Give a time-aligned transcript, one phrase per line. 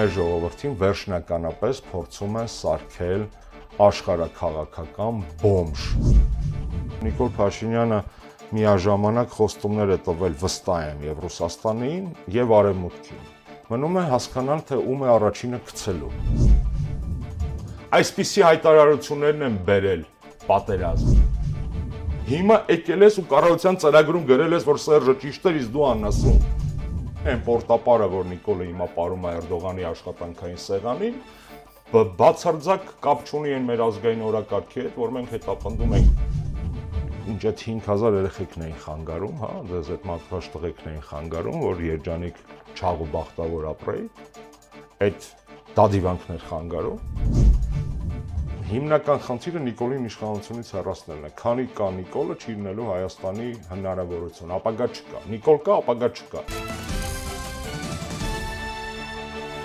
[0.00, 3.24] մեր ժողովրդին վերջնականապես փորձում են սարքել
[3.84, 5.82] աշխարհակաղակական բոմժ։
[7.04, 7.98] Նիկոլ Փաշինյանը
[8.56, 13.26] միաժամանակ խոստումներ է տվել վստահ եմ եւ Ռուսաստանին եւ Արևմուտքին։
[13.74, 16.12] Մնում է հասկանալ, թե ում է առաջինը գցելու։
[18.00, 20.06] Այսպիսի հայտարարություններն են բերել
[20.48, 21.20] պատերազմ։
[22.30, 26.59] Հիմա եկել ես ու կառավարության ծրագրում գրել ես, որ Սերժը ճիշտ էր, իսկ դու անասուն։
[27.20, 31.18] Այն պորտապարը, որ Նիկոլը հիմա ապարում է Էրդողանի աշխատանքային սեղանին,
[32.20, 36.24] բացարձակ կապ չունի այն մեր ազգային օրակարգի հետ, որ մենք հետապնդում ենք.
[37.34, 42.42] Ինչ այդ 5000 երեխեքն էին խանգարում, հա, դες այդ մատված տղեկն էին խանգարում, որ երջանիկ
[42.80, 44.10] չաղ ու բախտավոր ապրեի։
[45.10, 45.30] Այդ
[45.76, 47.49] դադիվանքներ խանգարում։
[48.70, 55.22] Հիմնական խնդիրը Նիկոլին իշխանությունից հեռացնելն է։ Քանի կա Նիկոլը, չի լինելու Հայաստանի հնարավորություն։ Ապագա չկա։
[55.32, 56.42] Նիկոլ կա, ապագա չկա։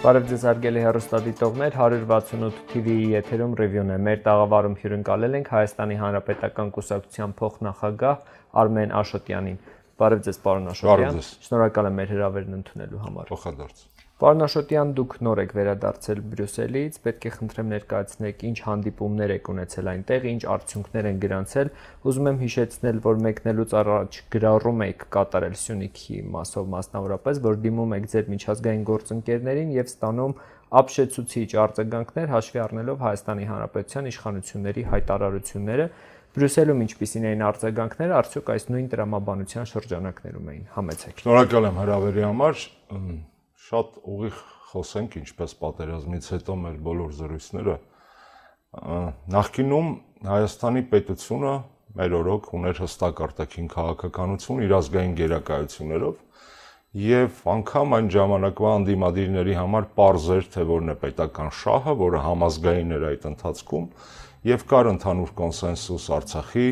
[0.06, 6.72] Բարև ձեզ հարգելի հեռուստադիտողներ, 168 TV-ի եթերում ռևյուն է։ Մեր տաղավարում հյուրընկալել ենք Հայաստանի Հանրապետական
[6.80, 9.60] Կուսակցության փոխնախագահ Արմեն Աշոտյանին։
[10.02, 15.40] Բարև ձեզ, պարոն Աշոտյան։ Շնորհակալ եմ մեր հրավերն ընդունելու համար։ Փոխադարձ։ Պարոն Աշոտյան, դուք նոր
[15.42, 21.20] եք վերադարձել Բրյուսելից, պետք է խնդրեմ ներկայացնեք ինչ հանդիպումներ եք ունեցել այնտեղ, ինչ արդյունքներ են
[21.26, 21.72] գրանցել։
[22.08, 28.08] Ուզում եմ հիշեցնել, որ մեկնելուց առաջ գրառում եք կատարել Սյունիքի մասով մասնավորապես, որ դիմում եք
[28.16, 30.40] ձեր միջազգային գործընկերներին եւ ստանում
[30.80, 35.92] ապշեցուցիչ արձագանքներ հաշվի առնելով Հայաստանի Հանրապետության իշխանությունների հայտարարությունները
[36.36, 42.66] Բրյուսելում ինչպիսին էին արձագանքները, արդյոք այս նույն տրամաբանության շրջանակներում էին։ Համեցեք։ Շնորհակալ եմ հրավերի համար
[43.66, 47.76] շատ ուղիղ խոսենք, ինչպես պատերազմից հետո մեր բոլոր զրույցները
[49.36, 49.88] նախկինում
[50.26, 51.54] Հայաստանի պետությունը
[51.96, 56.20] մեր օրոք ուներ հստակ արտաքին քաղաքականություն իր ազգային գերակայություններով
[57.06, 62.94] եւ անգամ այն ժամանակվա անդիմադիրների համար པարզ էր թե որն է պետական շահը, որը համազգային
[62.96, 63.88] էր այդ ընթացքում
[64.52, 66.68] եւ կար ընդհանուր կոնսենսուս Արցախի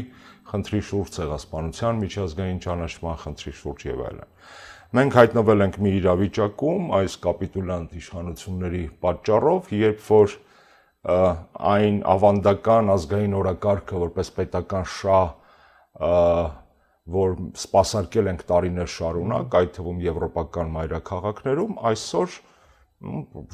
[0.54, 4.30] խնդրի շուրջ, ցեղասպանության միջազգային ճանաչման խնդրի շուրջ եւ այլն։
[4.94, 10.36] Մենք հայտնվել ենք մի իրավիճակում այս կապիտուլանտ իշխանությունների պատճառով, երբ որ
[11.70, 15.34] այն ավանդական ազգային օրակարգը որպես պետական շահ
[17.18, 22.40] որ սпасարկել ենք տարիներ շարունակ, այդ թվում եվրոպական մայրաքաղաքներում, այսօր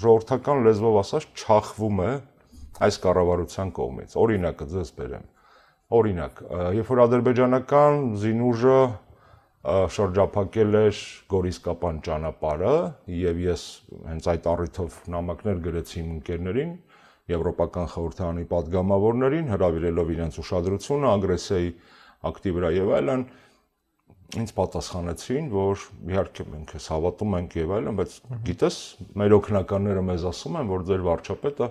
[0.03, 2.13] ժողովրդական լեզվով ասած չախվում է
[2.83, 5.29] այս կառավարության կողմից։ Օրինակը ձեզ բերեմ։
[5.89, 6.43] Օրինակ,
[6.83, 8.79] երբ որ ադրբեջանական զինուժը
[9.67, 10.99] շրջափակել էր
[11.33, 12.75] Գորիսկապան ճանապարհը
[13.11, 13.63] եւ ես
[14.07, 16.71] հենց այդ առիթով նամակներ գրեցի իմ ընկերներին
[17.29, 21.69] Եվրոպական խորհրդարանի падգամավորներին հրավիրելով իրենց ուշադրությունը ագրեսիայի
[22.29, 23.25] ակտի վրա եւ այլն
[24.39, 25.83] ինձ պատասխանեցին, որ
[26.13, 28.17] իհարկե մենք էս հավատում ենք եւ այլն, բայց
[28.49, 28.75] գիտես,
[29.19, 31.69] մեր օկնականները մեզ ասում են, որ ձեր վարչապետը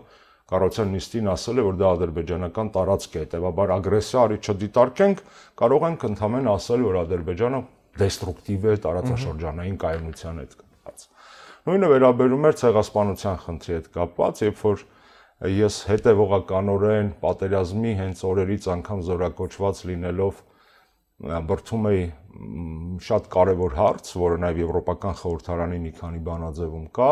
[0.48, 5.22] կառոցան նիստին ասել է, որ դա ադրբեջանական տարածք է, հետեւաբար ագրեսիա արի չդիտարկենք,
[5.60, 7.60] կարող ենք ընդհանրապես ասել, որ Ադրբեջանը
[7.98, 11.06] դեստրուկտիվ է տարածաշրջանային կայունության հետ կապված։
[11.68, 14.84] Նույնը վերաբերում էր ցեղասպանության խնդրի հետ կապված, երբ որ
[15.58, 20.40] ես հետևողականորեն պատերազմի հենց օրերից անգամ զորակոչված լինելով
[21.18, 22.02] բրթում էի
[23.02, 27.10] շատ կարևոր հարց, որը նաև Եվրոպական խորհրդարանի մի քանի բանաձևում կա,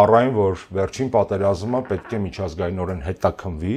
[0.00, 3.76] առայն որ վերջին պատերազմը պետք է միջազգայինորեն հետաքնվի,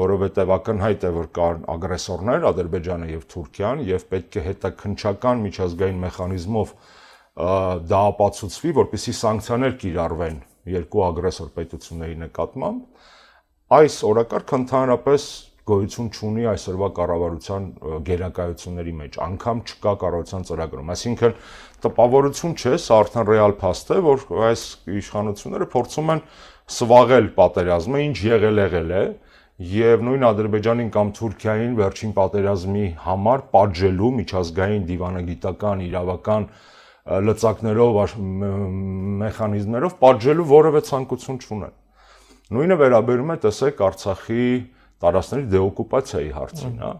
[0.00, 6.74] որովհետև ակնհայտ է որ կան ագրեսորներ Ադրբեջանը եւ Թուրքիան եւ պետք է հետաքնչական միջազգային մեխանիզմով
[7.90, 10.36] դա ապացուցվի, որպեսզի սանկցիաներ կիրառվեն
[10.74, 15.26] երկու ագրեսոր պետությունների նկատմամբ այս օրակարգը ընդհանրապես
[15.64, 17.68] գոյություն չունի այսօրվա կառավարության
[18.04, 21.36] գերակայությունների մեջ, անգամ չկա կառավարության ծրագրում։ Այսինքն
[21.84, 24.64] տպավորություն չէ, սա արդեն ռեալ փաստ է, որ այս
[25.00, 26.22] իշխանությունները փորձում են
[26.74, 29.04] սվաղել պատերազմը, ինչ եղել եղել է,
[29.54, 36.46] եւ նույն Ադրբեջանին կամ Թուրքիային վերջին պատերազմի համար պատժելու միջազգային դիվանագիտական իրավական
[37.28, 37.98] լծակներով
[39.22, 41.76] մեխանիզմներով պատժելու որևէ ցանկություն չունեն։
[42.54, 44.48] Նույնը վերաբերում է տեսեք Արցախի
[45.04, 46.90] տարածքների դեօկուպացիայի հարցին, հա,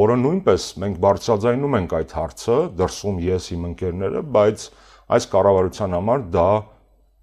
[0.00, 4.66] որը նույնպես մենք բարձրաձայնում ենք այդ հարցը, դրսում ես իմ ընկերները, բայց
[5.14, 6.50] այս կառավարության համար դա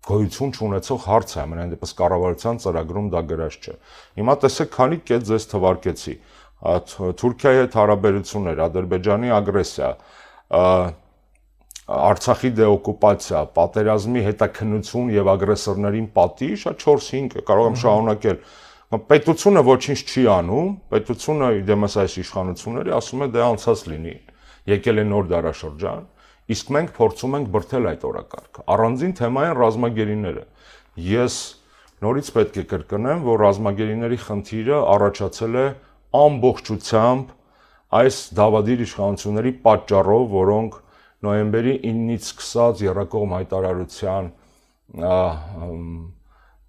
[0.07, 3.73] գոյություն չունեցող հարց է, ամենայն դեպս կառավարության ծրագրում դա գրած չէ։
[4.19, 6.15] Հիմա տեսեք, քանի կետ ձեզ թվարկեցի։
[7.21, 9.89] Թուրքիայի հետ հարաբերություններ, Ադրբեջանի ագրեսիա,
[11.87, 18.41] Արցախի դեօկուպացիա, պատերազմի հետաքննություն եւ ագրեսորներին պատիժ, 4-5 կարող եմ շարունակել։
[19.07, 24.15] Պետությունը ոչինչ չի անում, պետությունը դեմս այս իշխանությունների ասում է դե անցած լինի։
[24.67, 26.05] Եկել է նոր դարաշրջան,
[26.53, 30.43] իսկ մենք փորձում ենք բրթել այդ օրակարգը։ Առանձին թեմա են ռազմագերիները։
[31.07, 31.37] Ես
[32.07, 35.65] նորից պետք է կրկնեմ, որ ռազմագերիների խնդիրը առաջացել է
[36.17, 37.33] ամբողջությամբ
[37.97, 40.77] այս դավադիր իշխանությունների պատճառով, որոնք
[41.27, 44.29] նոյեմբերի 9-ից սկսած երակողմ հայտարարության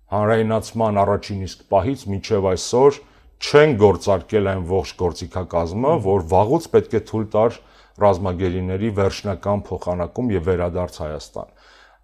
[0.09, 3.01] հանրայնացման առաջին իսկ պահից մինչև այսօր
[3.39, 7.59] չեն գործարկել այն ողջ գործիքակազմը, որ վաղուց պետք է թույլ տար
[8.03, 11.57] ռազմագերիների վերջնական փոխանակում եւ վերադարձ Հայաստան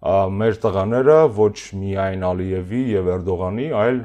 [0.05, 4.01] մեր տղաները ոչ միայն Ալիևի եւ Էրդողանի, այլ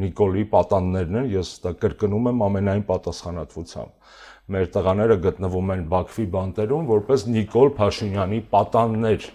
[0.00, 4.14] Նիկոլի պատաններն են, ես դա կրկնում եմ ամենայն պատասխանատվությամբ։
[4.52, 9.28] Մեր տղաները գտնվում են Բաքվի բանտերում որպես Նիկոլ Փաշինյանի պատաններ,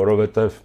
[0.00, 0.56] որովհետեւ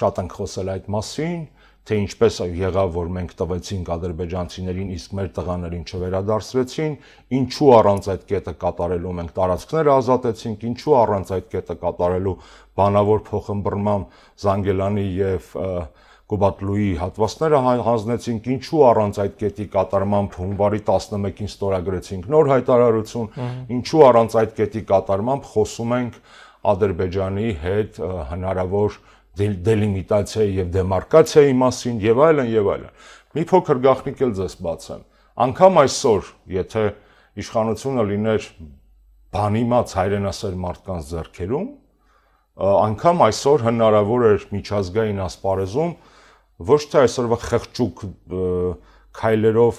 [0.00, 1.40] շատ ենք խոսել այդ մասին,
[1.88, 6.92] թե ինչպես եղավ, որ մենք տվեցինք ադրբեջանցիներին, իսկ մեր տղաներին չվերադարձրեցին,
[7.40, 12.36] ինչու առանց այդ կետը կատարելու մենք տարածքները ազատեցինք, ինչու առանց այդ կետը կատարելու
[12.80, 15.50] բանավոր փոխըմբռնմամբ Զանգելանի եւ
[16.30, 23.26] Կոբատլուի հատվածները հանձնեցինք, ինչու առանց այդ կետի կատարմամբ հունվարի 11-ին ստորագրեցինք նոր հայտարարություն,
[23.80, 26.20] ինչու առանց այդ կետի կատարմամբ խոսում ենք
[26.70, 27.98] Ադրբեջանի հետ
[28.30, 29.00] հնարավոր
[29.40, 32.94] դելիմիտացիայի եւ դեմարկացիայի մասին եւ այլն եւ այլն։
[33.36, 35.02] Մի փոքր գաղտնիք էլ ձեզ բացեմ։
[35.40, 36.84] Անկամ այսօր, եթե
[37.40, 38.48] իշխանությունը լիներ
[39.30, 41.68] բանիմաց հայրենասեր մարդկանց ձեռքերում,
[42.60, 45.92] անկամ այսօր հնարավոր էր միջազգային ասպարեզում
[46.70, 48.02] ոչ թե այսօրվա խղճուկ
[49.20, 49.78] քայլերով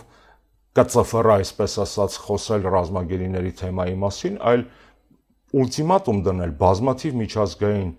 [0.80, 4.64] կծֆռ այսպես ասած խոսել ռազմագերիների թեմայի մասին, այլ
[5.52, 7.90] ուլտիմատում դնել բազմաթիվ միջազգային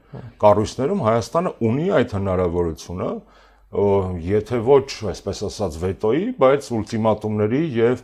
[0.40, 3.08] կառույցներում Հայաստանը ունի այդ հնարավորությունը,
[4.28, 8.02] եթե ոչ, այսպես ասած, վետոյի, բայց ուլտիմատումների եւ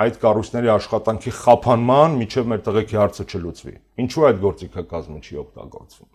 [0.00, 6.10] այդ կառույցների աշխատանքի խափանման միջև մեր տղեկի հարցը չլուծվի։ Ինչու այդ գործիքակազմը չի օգտագործվում։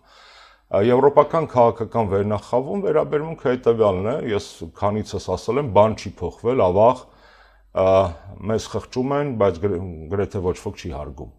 [0.86, 4.46] Եվրոպական քաղաքական վերնախավում վերաբերմունքը հետեւյալն է, ես
[4.80, 7.04] քանիցս ասել եմ, բան չի փոխվել, ավաղ
[8.50, 9.60] մեզ խղճում են, բայց
[10.16, 11.35] գրեթե ոչ ոք չի հարգում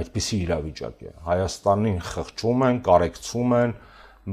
[0.00, 3.74] այդպիսի իրավիճակ է։ Հայաստանին խղճում են, կարեկցում են,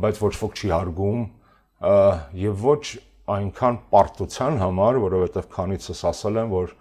[0.08, 1.22] բայց ոչ ոք չի հարգում
[2.48, 2.82] եւ ոչ
[3.38, 6.76] այնքան պարտության համար, որովհետեւ քանիցս ասել եմ, որ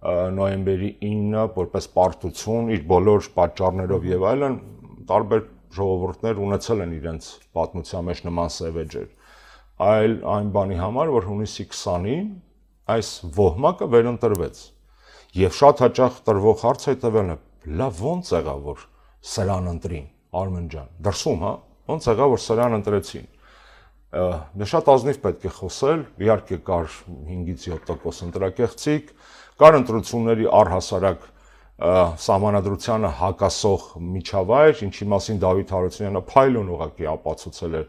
[0.00, 4.54] նոյեմբերի 9-ը որպես պարտություն իր բոլոր պատճառներով եւ այլն
[5.10, 5.42] տարբեր
[5.76, 7.28] ժողովուրդներ ունեցել են իրենց
[7.58, 9.10] պատմության մեջ նման սևեջեր
[9.90, 12.30] այլ այն բանի համար որ հունիսի 20-ին
[12.94, 14.62] այս ոհմակը վերընտրվեց
[15.40, 17.36] եւ շատ հաճախ տրվող հարցը հետեւելն է
[17.66, 18.86] լավ ո՞նց եղավ որ
[19.30, 20.06] սրան ընտրին
[20.40, 21.52] Արմեն ջան դրսում հա
[21.94, 23.26] ո՞նց եղավ որ սրան ընտրեցին
[24.10, 26.88] դե շատ ազնիվ պետք է խոսել իհարկե կար
[27.30, 29.12] 5-ից 7% ընտրակեղծիկ
[29.60, 31.28] կար ընտրությունների առհասարակ
[31.80, 33.84] սահմանադրությանը հակասող
[34.16, 37.86] միջավայր, ինչի մասին Դավիթ Հարությունյանը փայլուն ուղակի ապացուցել էր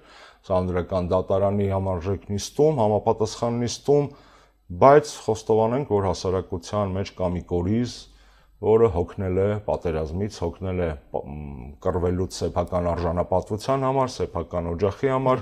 [0.48, 4.08] Սանդրական դատարանի համարժեք նիստում, համապատասխան նիստում,
[4.82, 7.98] բայց խոստովանենք, որ հասարակության մեջ կա մի կորիզ,
[8.62, 10.90] որը հոգնել է պատերազմից, հոգնել է
[11.82, 15.42] կռվելուց սեփական արժանապատվության համար, սեփական օջախի համար,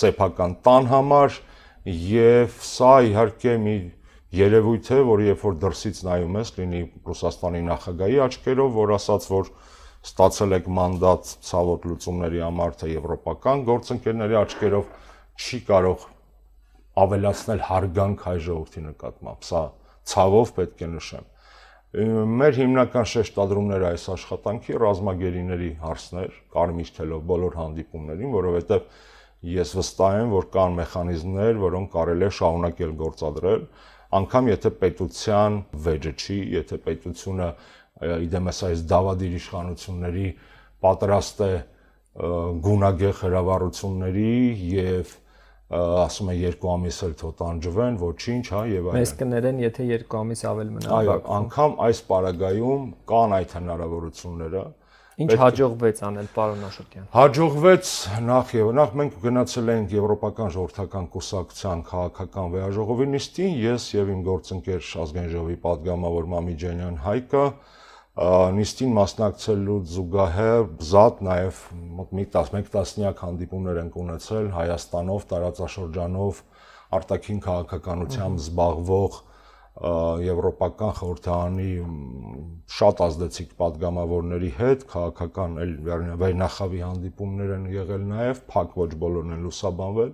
[0.00, 1.38] սեփական տան համար
[1.88, 3.76] եւ սա իհարկե մի
[4.36, 9.50] երևույթ է, որ երբ որ դրսից նայում ես, լինի Ռուսաստանի նախագահի աչքերով, որ ասաց, որ
[10.08, 14.92] ստացել եք մանդատ ցավոտ լուծումների համար, թե եվրոպական գործընկերների աչքերով
[15.38, 16.04] չի կարող
[16.98, 19.64] ավելացնել հարգանք հայ ժողովրդի նկատմամբ։ Սա
[20.12, 21.26] ցավով պետք է նշեմ
[21.88, 28.82] Մեր հիմնական շեշտադրումները այս աշխատանքի ռազմագերիների հարցներ, կարմիր թելով բոլոր հանդիպումներին, որովհետև
[29.48, 33.64] ես վստահ եմ, որ կան մեխանիզմներ, որոնք կարելի է շարունակել գործադրել,
[34.18, 35.56] անկամ եթե պետության
[35.88, 37.48] վեճը չի, եթե պետությունը
[38.28, 40.28] իդեմս այս դավադիր իշխանությունների
[40.84, 41.52] պատրաստ է
[42.68, 44.36] գունագեղ հրավառությունների
[44.76, 45.16] եւ
[45.68, 50.18] ասում է երկու ամիս էլ թո տանջվեն, ոչինչ, հա, եւ այլն։ Մեզ կներեն, եթե երկու
[50.22, 54.62] ամիս ավել մնա։ Այո, անգամ այս պարագայում կան այդ հնարավորությունները։
[55.18, 57.88] Ինչ հաջողվեց անել, պարոն Աշոտյան։ Հաջողվեց
[58.22, 64.20] նախ եւ նախ մենք գնացել ենք Եվրոպական ժողովրդական կուսակցության քաղաքական վեհաժողովի նիստին, ես եւ իմ
[64.28, 67.42] գործընկեր Ազգային ժողովի падգամավոր Մամիջանյան Հայկը,
[68.18, 71.58] նիստին մասնակցելուց զուգահեռ բզատ նաև
[71.98, 76.40] մոտ մի 11 տասնյակ հանդիպումներ են ունեցել Հայաստանով, տարածաշրջանով
[76.98, 79.20] արտաքին քաղաքականությամբ զբաղվող
[79.78, 81.68] եվրոպական խորհրդարանի
[82.78, 85.74] շատ ազդեցիկ падգամավորների հետ քաղաքական էլ
[86.18, 90.12] վերնախավի հանդիպումներ են եղել նաև փակ ոչ բոլորն են լուսաբանվել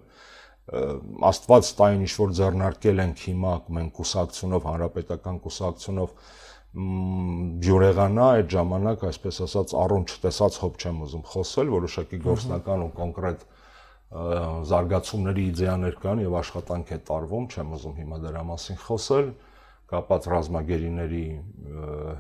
[1.32, 6.12] աստված տային ինչ որ ձեռնարկել ենք հիմա մենք կուսակցունով հանրապետական կուսակցունով
[6.74, 13.44] ջուրեղանա այդ ժամանակ, այսպես ասած, առուն չտեսած հոբ չեմ ուզում խոսել, որոշակի գործնական ու կոնկրետ
[14.70, 19.30] զարգացումների իդեաներ կան եւ աշխատանք է տարվում, չեմ ուզում հիմա դրա մասին խոսել,
[19.94, 21.26] կապած ռազմագերիների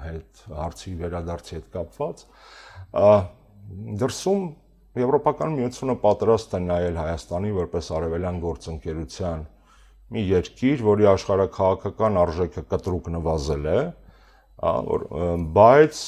[0.04, 2.24] հետ հարցի վերադարձի հետ կապված
[4.04, 4.44] դրսում
[4.94, 9.40] Եվրոպական միությունը պատրաստ է նայել Հայաստանի որպես արևելյան գործընկերության
[10.14, 13.80] մի երկիր, որի աշխարհակաղակական արժեքը կտրուկ նվազել է,
[14.64, 15.98] բայց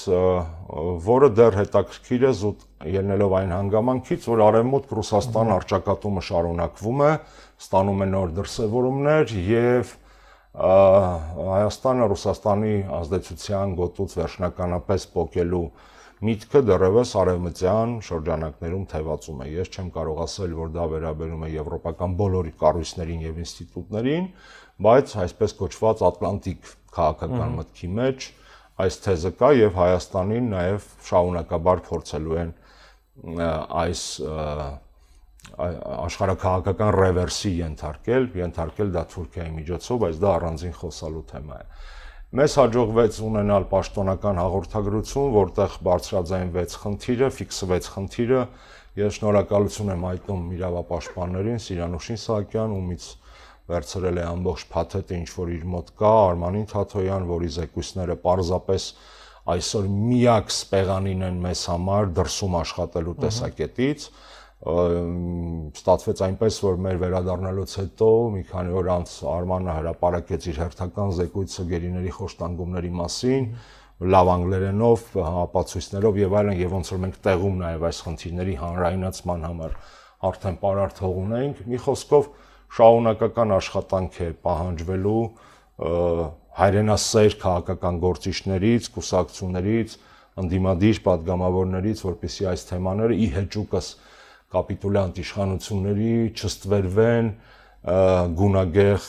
[1.06, 7.10] որը դեռ հետաքրքիր է զուտ ելնելով այն հանգամանքից, որ արևմուտք Ռուսաստան արճակատումը շարունակվում է,
[7.60, 9.92] ստանում է նոր դրսևորումներ եւ
[10.56, 15.66] Հայաստանը Ռուսաստանի ազդեցության գոտուց վերջնականապես փոկելու
[16.26, 22.16] միտքը դեռևս արևմտյան շրջանակներում թևածում է։ Ես չեմ կարող ասել, որ դա վերաբերում է եվրոպական
[22.16, 24.30] բոլոր կառույցներին եւ ինստիտուտներին,
[24.86, 28.30] բայց այսպես կոչված Ատլանտիկ քաղաքական մտքի մեջ
[28.84, 32.50] այս թեզը կա եւ Հայաստանին նաեւ շարունակաբար փորձելու են
[33.26, 34.02] այս
[35.56, 41.68] աշխարհակաղակական ռևերսի ենթարկել, ենթարկել դա Թուրքիայի միջոցով, բայց դա առանձին խոսալու թեմա է։
[42.36, 48.40] Մեզ հաջողվեց ունենալ պաշտոնական հաղորդագրություն, որտեղ բարձրաձայնվեց խնդիրը, ֆիքսվեց խնդիրը։
[48.96, 53.06] Ես շնորհակալություն եմ հայտնում իրավապաշտպաններին, Սիրանուշին Սահակյան, ումից
[53.70, 58.86] վերցրել է ամբողջ փաթեթը, ինչ որ իր մոտ կա, Արմանին Թաթոյան, որի զեկույցները պարզապես
[59.56, 64.06] այսօր միակ սպեղանին են մեզ համար դրսում աշխատելու տեսակետից։
[65.76, 71.66] ստացվեց այնպես, որ մեր վերադառնալուց հետո մի քանի օր անց Արմանը հրապարակեց իր հերթական զեկույցը
[71.72, 73.46] գերիների խոշտանգումների մասին,
[74.16, 79.76] լավ անգլերենով, ապացույցներով եւ այլն, եւ ոնց որ մենք տեղում նաեւ այս խնդիրների հանրայնացման համար
[80.26, 82.28] արդեն պարարտ հող ունենք, մի խոսքով
[82.76, 85.22] շարունակական աշխատանք է պահանջվելու
[86.56, 89.96] հայրենասեր քաղաքական գործիչներից, կուսակցություններից,
[90.40, 93.90] ընդդիմադիր падգամավորներից, որպիսի այս թեմաները ի հեճուկս
[94.56, 97.30] կապիտուլյանտ իշխանությունների չստվերվեն
[98.40, 99.08] գունագեղ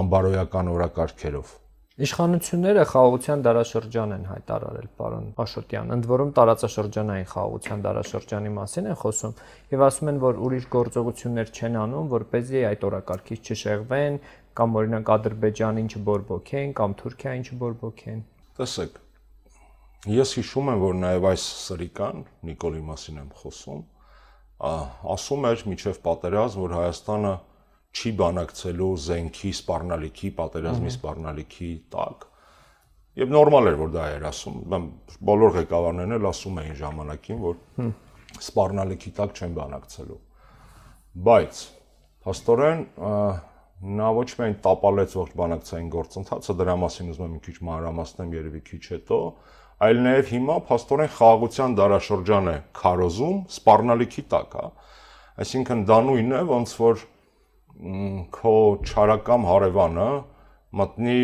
[0.00, 1.54] ամբարոյական օրակարգերով։
[1.96, 9.32] Իշխանությունները խաղաղության դարաշրջան են հայտարարել, պարոն Աշոտյան։ Ընդ որում տարածաշրջանային խաղաղության դարաշրջանի մասին են խոսում
[9.72, 14.20] եւ ասում են, որ ուրիշ գործողություններ չեն անում, որ เป զի այդ օրակարգից չշեղվեն,
[14.60, 18.20] կամ օրինակ Ադրբեջանին չբորբոքեն, կամ Թուրքիային չբորբոքեն։
[18.60, 19.02] Տեսեք,
[20.20, 23.84] ես հիշում եմ, որ նաեւ այս սրիկան Նիկոլի մասին եմ խոսում,
[25.16, 27.36] ասում էր միջև պատերազմ, որ Հայաստանը
[27.96, 32.26] չի բանակցելու զենքի սպառնալիքի, պատերազմի սպառնալիքի տակ։
[33.16, 34.56] Եվ նորմալ էր, որ դա էր ասում։
[35.30, 37.90] Բոլոր ղեկավարներն էլ ասում էին ժամանակին, որ
[38.46, 40.18] սպառնալիքի տակ չեն բանակցելու։
[41.26, 41.60] Բայց
[42.26, 42.82] փաստորեն
[43.96, 48.60] նա ոչ միայն տապալեց ողջ բանակցային գործընթացը, դրա մասին ուզում եմ մի քիչ մանրամասնեմ երևի
[48.66, 49.18] քիչ հետո,
[49.86, 54.70] այլ նաև հիմա փաստորեն խաղաղության դարաշրջան է քարոզում սպառնալիքի տակ, հա։
[55.44, 57.04] Այսինքն դա նույնն է, ոնց որ
[58.36, 58.54] քո
[58.88, 60.08] ճարակամ հարևանը
[60.80, 61.20] մտնի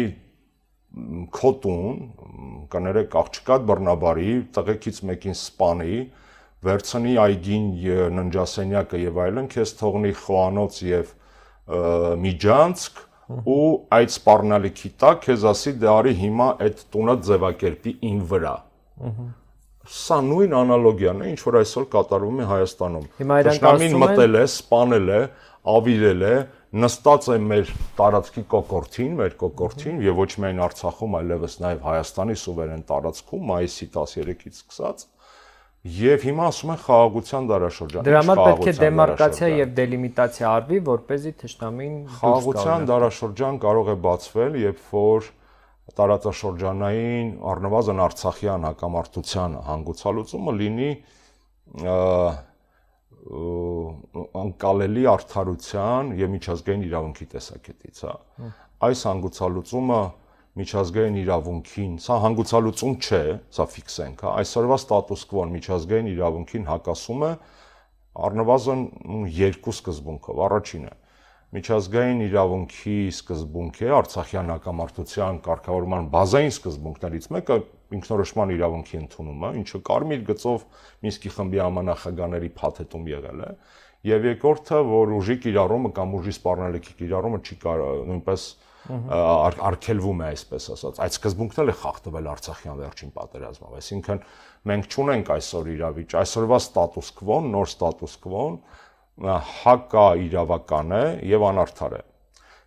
[1.33, 2.01] քո տուն,
[2.73, 5.97] կներեք աղջկատ բռնաբարի, տղեկից մեկին սպանի,
[6.63, 7.69] վերցնի այգին
[8.19, 11.15] ննջասենյակը եւ այլն, քեզ թողնի խոանոց եւ
[12.23, 13.01] միջանցք
[13.49, 18.57] ու այդ սպառնալիքի տակ քեզ ասի դե արի հիմա այդ տունը ձևակերպի ին վրա։
[19.93, 23.07] Սա նույն անալոգիան է, ինչ որ այսօր կատարվում է Հայաստանում։
[23.87, 25.23] են մտել է, սպանել է,
[25.63, 26.35] ավիրել է,
[26.83, 32.87] նստած է մեր տարածքի կոկորտին, մեր կոկորտին եւ ոչ միայն Արցախում, այլևս նաեւ Հայաստանի սուվերեն
[32.93, 35.07] տարածքում մայիսի 13-ից սկսած
[35.83, 41.01] Եվ հիմա ասում են խաղաղության դարաշրջան։ Դրա համար պետք է դեմարկացիա եւ դելիմիտացիա արվի, որ
[41.03, 45.27] เป զի թշնամին խաղաղության դարաշրջան կարող է բացվել, երբ որ
[45.99, 50.93] տարածաշրջանային առնվազն Արցախյան հակամարտության հանգուցալուծումը լինի
[53.23, 58.15] անկալելի արդարության եւ միջազգային իրավունքի տեսակետից, հա։
[58.83, 60.01] Այս հանգուցալուծումը
[60.63, 63.23] միջազգային իրավունքին, սա հանգուցալուծում չէ,
[63.57, 67.31] սա ֆիքսենք, հա, այսօրվա ստատուս կվոն միջազգային իրավունքին հակասում է
[68.27, 68.83] առնվազն
[69.39, 70.93] երկու սկզբունքով։ Առաջինը
[71.53, 77.57] միջազգային իրավունքի սկզբունք է Արցախյան հակամարտության կարգավորման բազային սկզբունքներից մեկը
[77.99, 80.67] ինքնորոշման իրավունքի ընդունումը, ինչը կարմիր գծով
[81.07, 83.51] Մինսկի խմբի ամանախագաների փաթեթում եղել է,
[84.13, 88.47] եւ երկրորդը, որ ուժի կիրառումը կամ ուժի սպառնալիքի կիրառումը չի կարող նույնպես
[88.83, 94.23] արգելվում է այսպես ասած այդ սկզբունքն էլ է խախտվել Արցախյան վերջին պատերազմով այսինքն
[94.73, 98.57] մենք ճունենք այսօր իրավիճ այսօրվա ստատուս կվոն նոր ստատուս կվոն
[99.63, 102.03] հակա իրավական է եւ անարդար է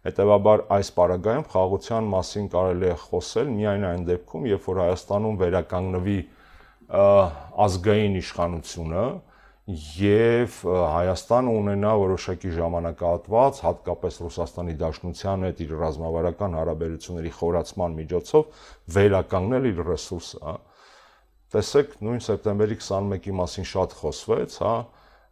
[0.05, 6.17] հետեւաբար այս պարագայում խաղաղության մասին կարելի է խոսել միայն այն դեպքում երբ որ Հայաստանում վերականգնվի
[7.65, 9.05] ազգային իշխանությունը
[9.65, 18.59] եւ Հայաստանը ունենա որոշակի ժամանակահատված, հատկապես Ռուսաստանի Դաշնության հետ իր ռազմավարական հարաբերությունների խորացման միջոցով
[18.97, 20.55] վերականգնել իր ռեսուրսը, հա։
[21.55, 24.75] Տեսեք, նույն սեպտեմբերի 21-ի մասին շատ խոսվեց, հա,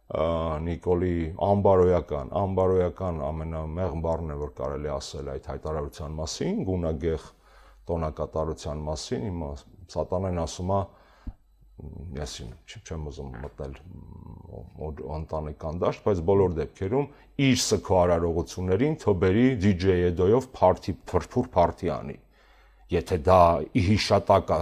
[0.04, 7.24] Նիկոլի ամբարոյական, ամբարոյական ամենամեղմ բառն է, որ կարելի ասել այդ հայտարարության մասին, գունագեղ
[7.88, 9.48] տոնակատարության մասին, հիմա
[9.94, 10.82] սատանեն ասում է
[12.24, 13.72] այսին չեմ ուզում մտնել
[15.16, 17.08] ընտանեկան դաշտ, բայց բոլոր դեպքերում
[17.48, 22.16] իր սքո արարողություններին թոբերի DJ Edo-ով party փրփուր party անի։
[22.94, 23.40] Եթե դա
[23.88, 24.60] հիշատակա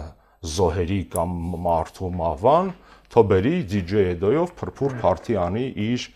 [0.54, 2.72] զոհերի կամ մարդու մահվան,
[3.12, 6.06] թոբերի DJ Edo-ով փրփուր party անի իր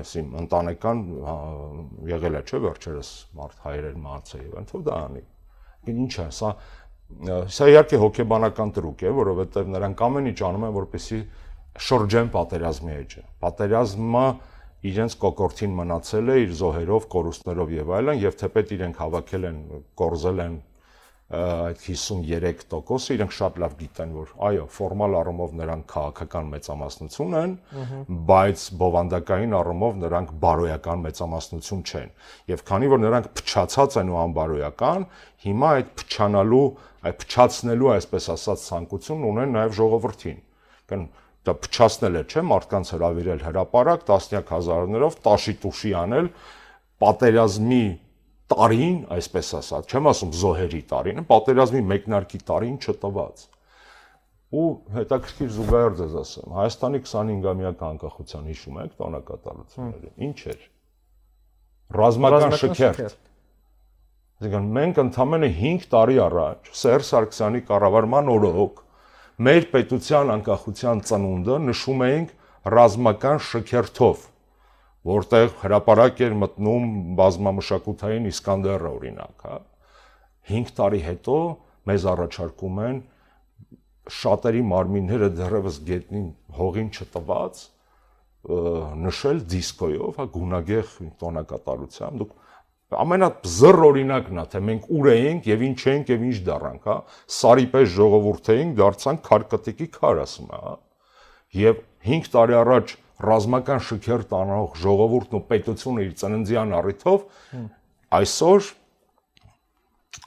[0.00, 1.36] այսին ընտանեկան հա,
[2.10, 3.10] եղել է չէ վերջերս
[3.40, 5.24] մարդ հայրեր մահացել եւ այնտեղ դա անի։
[5.90, 6.52] Ինչ է, սա
[7.50, 11.18] Սա իհարկե հոգեբանական տրուկ է, որովհետև նրանք ամեն ինչ անում են, որպեսզի
[11.86, 14.22] շրջեն պատերազմի էջը։ Պատերազմը
[14.90, 19.58] իրենց կոկորտին մնացել է իր զոհերով, կորուստներով եւ այլն, եւ թեպետ իրենք հավաքել են,
[20.00, 20.54] կորզել են
[21.30, 27.52] այդ 53%-ը իրենք շատ լավ գիտեն, որ այո, ֆորմալ առումով նրանք քաղաքական մեծամասնություն են,
[28.30, 32.10] բայց բովանդակային առումով նրանք բարոյական մեծամասնություն չեն։
[32.50, 35.06] Եվ քանի որ նրանք փչացած են ու անբարոյական,
[35.46, 36.66] հիմա այդ փչանալու,
[37.06, 40.40] այդ փչացնելու, այսպես ասած, ցանկություն ունեն նաև ժողովրդին։
[40.90, 41.08] Կան
[41.46, 46.26] դա փչացնել է, չէ՞, մարդկանց հravirել հրաապարակ տասնյակ հազարներով տաշի տուշի անել
[47.00, 47.84] պատերազմի
[48.50, 53.44] տարին, այսպես ասած, չեմ ասում զոհերի տարին, պատերազմի մեկնարկի տարին չտված։
[54.50, 54.66] Ու
[54.96, 60.64] հետաքրքիր զուգահեռ ձեզ ասեմ, Հայաստանի 25-ամյակ անկախության հիշում եք տոնակատարությունները։ Ինչ էր։
[62.00, 63.18] Ռազմական շքերթ։
[64.40, 68.78] Այսինքն մենք ընդամենը 5 տարի առաջ Սերժ Սարգսյանի կառավարման օրոք
[69.46, 72.32] մեր պետության անկախության ծնունդը նշում էինք
[72.74, 74.29] ռազմական շքերթով
[75.08, 76.88] որտեղ հրաապարակ էր մտնում
[77.20, 79.58] բազմամշակութային Իսկանդերը օրինակ, հա
[80.50, 81.36] 5 տարի հետո
[81.90, 83.00] մեզ առաջարկում են
[84.20, 87.62] շատերի մարմինները դեռևս գետնին հողին չտված
[89.06, 92.36] նշել դիսկոյով, հա գունագեղ տոնակատարությամբ դուք
[93.00, 96.96] ամենազռ օրինակն է թե մենք ուր էինք եւ ինչ էինք եւ ինչ դառանք, հա
[97.36, 100.72] սարի պես ժողովուրդ էինք, դարձանք քարկտիկի քար ասում է, հա
[101.60, 107.26] եւ 5 տարի առաջ ռազմական շքեր տանող ժողովուրդն ու պետությունը իր ծննդյան առիթով
[108.20, 108.70] այսօր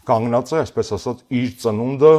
[0.08, 2.14] կանգնած է, այսպես ասած, իր ծնունդը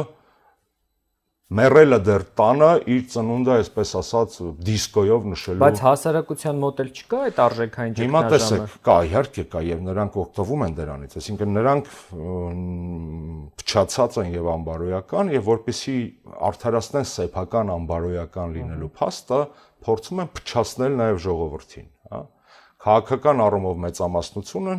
[1.55, 7.41] մեռելը դեռ տանը իր ծնունդը այսպես ասած դիսկոյով նշելու բայց հասարակության մոտ էլ չկա այդ
[7.43, 11.91] արժեքային ճգնաժամը հիմա տեսեք կա իհարկե կա եւ նրանք օգտվում են դրանից այսինքն նրանք
[13.61, 15.97] փչացած են եւ անբարոյական եւ որպեսի
[16.49, 19.41] արդարացնեն սեփական անբարոյական լինելու փաստը
[19.85, 22.21] փորձում են փչացնել նաև ժողովրդին, հա։
[22.85, 24.75] Քաղաքական առումով մեծամասնությունը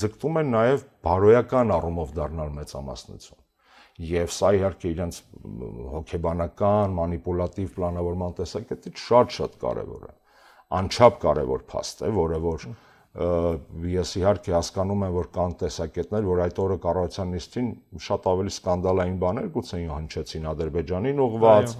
[0.00, 3.40] ձգտում են նաև բարոյական առումով դառնալ մեծամասնություն։
[4.10, 5.16] Եվ սա իհարկե իրենց
[5.94, 10.14] հոգեբանական, մանիպուլատիվ պլանավորման տեսակետից շատ-շատ կարևոր է։
[10.80, 12.66] Անչափ կարևոր փաստ է, որը որ
[13.10, 17.70] ես իհարկե հասկանում եմ, որ կան տեսակետներ, որ այդ օրը կառավարության նիստին
[18.06, 21.74] շատ ավելի սկանդալային բաներ գուցե հնչեցին Ադրբեջանին ուղված,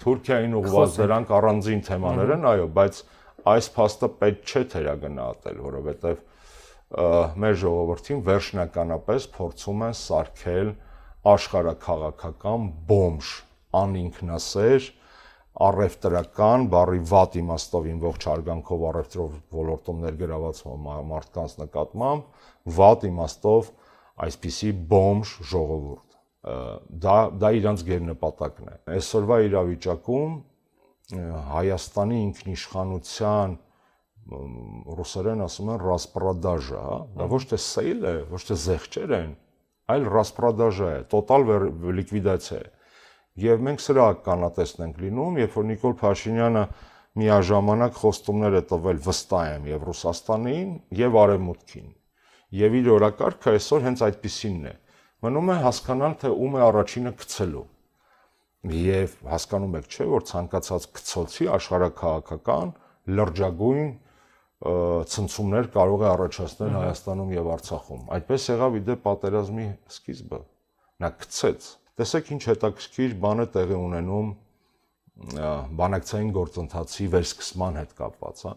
[0.00, 3.02] Թուրքիային ուղված դրանք առանձին թեմաներ են, այո, բայց
[3.50, 6.24] այս փաստը պետք չէ թերագնահատել, որովհետև
[7.44, 10.72] մեր ժողովրդին վերջնականապես փորձում են սարքել
[11.30, 13.28] աշխարհակաղակական բոմժ,
[13.80, 14.88] անինքնասեր,
[15.60, 20.60] առևտրական, բարի վատ իմաստով ին ողջ հարգանքով առևտրով ոլորտում ներգրաված
[21.10, 22.28] մարդկանց նկատմամբ,
[22.80, 23.72] վատ իմաստով
[24.26, 26.06] այսպիսի բոմժ ժողովուրդ
[27.04, 30.38] դա դա իրանց գերնպատակն է այսօրվա իրավիճակում
[31.10, 33.56] Հայաստանի ինքնիշխանության
[34.30, 39.32] ռուսերեն ասում են ռասպրադաժա, հա, դա ոչ թե սեյլ է, ոչ թե զեղչեր են,
[39.90, 41.46] այլ ռասպրադաժա է, տոտալ
[41.98, 42.68] լիկվիդացիա է։
[43.38, 46.64] Եվ մենք սրա կանատեսնենք լինում, երբ որ Նիկոլ Փաշինյանը
[47.20, 51.88] միաժամանակ խոստումներ է տվել վստահ եմ եւ Ռուսաստանին եւ Արևմուտքին։
[52.60, 54.74] Եվ իր օրակարգը այսօր հենց այդպեսինն է։
[55.20, 57.64] Մնում է հասկանալ, թե ում է առաջինը գցելու։
[58.80, 62.72] Եվ հասկանում եք, չէ, որ ցանկացած գցոցի աշխարհակաղակական
[63.20, 63.90] լրջագույն
[64.60, 70.40] ցնցումներ կարող է առաջացնել Հայաստանում եւ Արցախում։ Այդպես եղավ իդե պատերազմի սկիզբը։
[71.00, 74.28] Նա գցեց։ Տեսեք ինչ հետաքրքիր բան է տեղի ունենում
[75.80, 78.52] բանակցային գործընթացի վերսկսման հետ կապված, հա։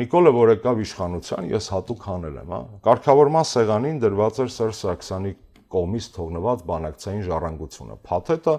[0.00, 5.32] Նիկոլը որ եկավ իշխանության, ես հատուկ հանել եմ, հա։ Կարգավորման սեղանին դրված էր Սերժ Սարգսյանի
[5.72, 8.54] կողմից թողնված բանակցային ժառանգությունը։ Փաթեթը,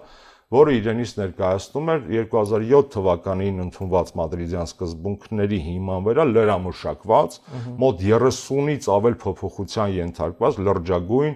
[0.53, 7.37] որը իրենից ներկայացնում էր 2007 թվականին ընդունված մադրիդյան սկզբունքների հիման վրա լրամշակված,
[7.81, 11.35] մոտ 30-ից ավել փոփոխության ենթարկված լրջագույն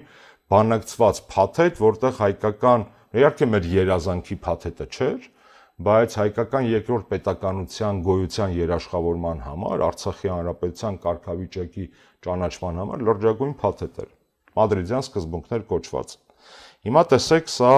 [0.53, 2.83] բանակցված փաթեթ, որտեղ հայկական,
[3.17, 5.25] իհարկե մեր երազանքի փաթեթը չէր,
[5.87, 11.85] բայց հայկական երկրորդ պետականության գոյության երաշխավորման համար, Արցախի հանրապետության կարգավիճակի
[12.27, 14.09] ճանաչման համար լրջագույն փաթեթ էր։
[14.57, 16.15] Մադրիդյան սկզբունքներ կոչված։
[16.87, 17.73] Հիմա տեսեք, սա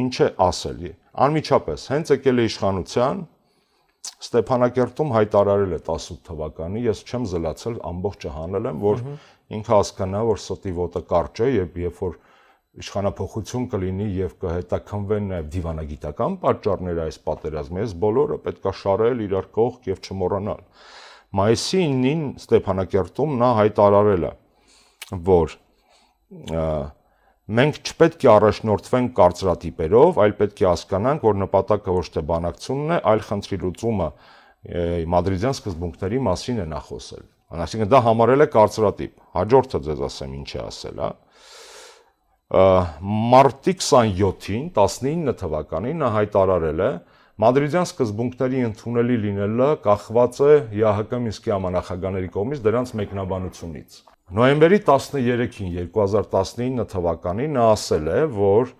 [0.00, 0.92] ինչ է ասելի։
[1.26, 3.20] Անմիջապես հենց եկել է իշխանության
[4.26, 9.02] Ստեփանակերտում հայտարարել է 18 թվականի, ես չեմ զլացել, ամբողջը հանել եմ, որ
[9.56, 12.16] ինքը հասկանա, որ ստի ոտը կարճ է եւ երբ որ
[12.76, 19.88] իշխանապողություն կլինի եւ կհետաքնվեն նաեւ դիվանագիտական պատճառները այս պատերազմի, այս բոլորը պետքա շարել իրար կողք
[19.92, 20.60] եւ չմոռանալ։
[21.36, 24.32] Մայիսի 9-ին Ստեփանակերտում նա հայտարարել է,
[25.30, 25.56] որ
[27.46, 32.98] մենք չպետք է առաջնորդվենք կարծրատիպերով, այլ պետք է հասկանանք, որ նպատակը ոչ թե բանակցությունն է,
[33.12, 34.08] այլ խնդրի լուծումը
[35.14, 37.24] մադրիդյան սկզբունքների մասին է նա խոսել։
[37.66, 41.10] Այսինքն դա համարել է կարծրատիպ։ Հաջորդը ձեզ ասեմ ինչ է ասել, հա
[42.46, 46.90] մարտի 27-ին 19 թվականին նա հայտարարել է
[47.42, 56.86] Մադրիդյան սկզբունքների ընդունելի լինելը կախված է ՀՀԿ Մինսկի ամանախագաների կողմից դրանց մեկնաբանությունից։ Նոյեմբերի 13-ին 2019
[56.90, 58.72] թվականին նա ասել է, որ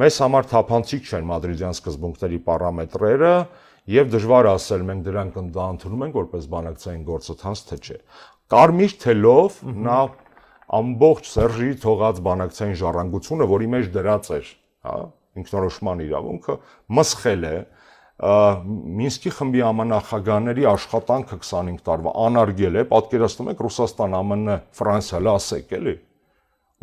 [0.00, 3.34] մեզ համար թափանցիկ չեն Մադրիդյան սկզբունքների պարամետրերը
[3.92, 7.98] եւ դժվար ասել մենք դրանք ընդդահանտում ենք որպես բանակցային գործընթաց թե չէ։
[8.54, 10.00] Կարմիր թելով նա
[10.80, 14.52] ամբողջ Սերժի թողած բանակցային ժառանգությունը, որի մեջ դրած էր,
[14.88, 14.96] հա,
[15.44, 16.56] ինքնորոշման իրավունքը,
[16.88, 17.56] մսխել է
[18.22, 25.94] Մինսկի խմբի ամանախագահների աշխատանքը 25 տարվա անարգել է, պատկերացնում եք Ռուսաստան, ԱՄՆ, Ֆրանսիա, լասեք էլի։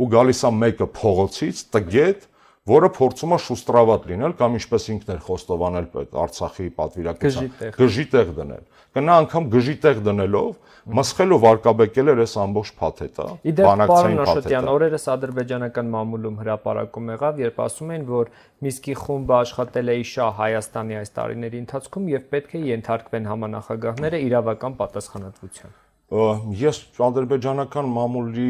[0.01, 2.27] Ու գալիս է մեկը փողոցից, տգետ,
[2.69, 5.87] որը փորձում է շուստրավատ լինել կամ ինչպես ինքն էր խոստովանել
[6.21, 7.47] Արցախի պատվիրակության
[7.77, 10.51] գժի տեղ դնել։ Կնա անգամ գժի տեղ դնելով
[10.99, 13.27] մսխելով արկաբեկել էր այս ամբողջ փաթեթը,
[13.61, 18.33] բանակցային փաթեթը։ Օրերս ադրբեջանական մամուլում հրաապարակում եղավ, երբ ասում են, որ
[18.65, 24.77] Միսկի խումբը աշխատել է իշա Հայաստանի այս տարիների ընթացքում եւ պետք է ենթարկվեն համանախագահները իրավական
[24.81, 25.79] պատասխանատվության
[26.11, 28.47] ես ադրբեջանական մամուլի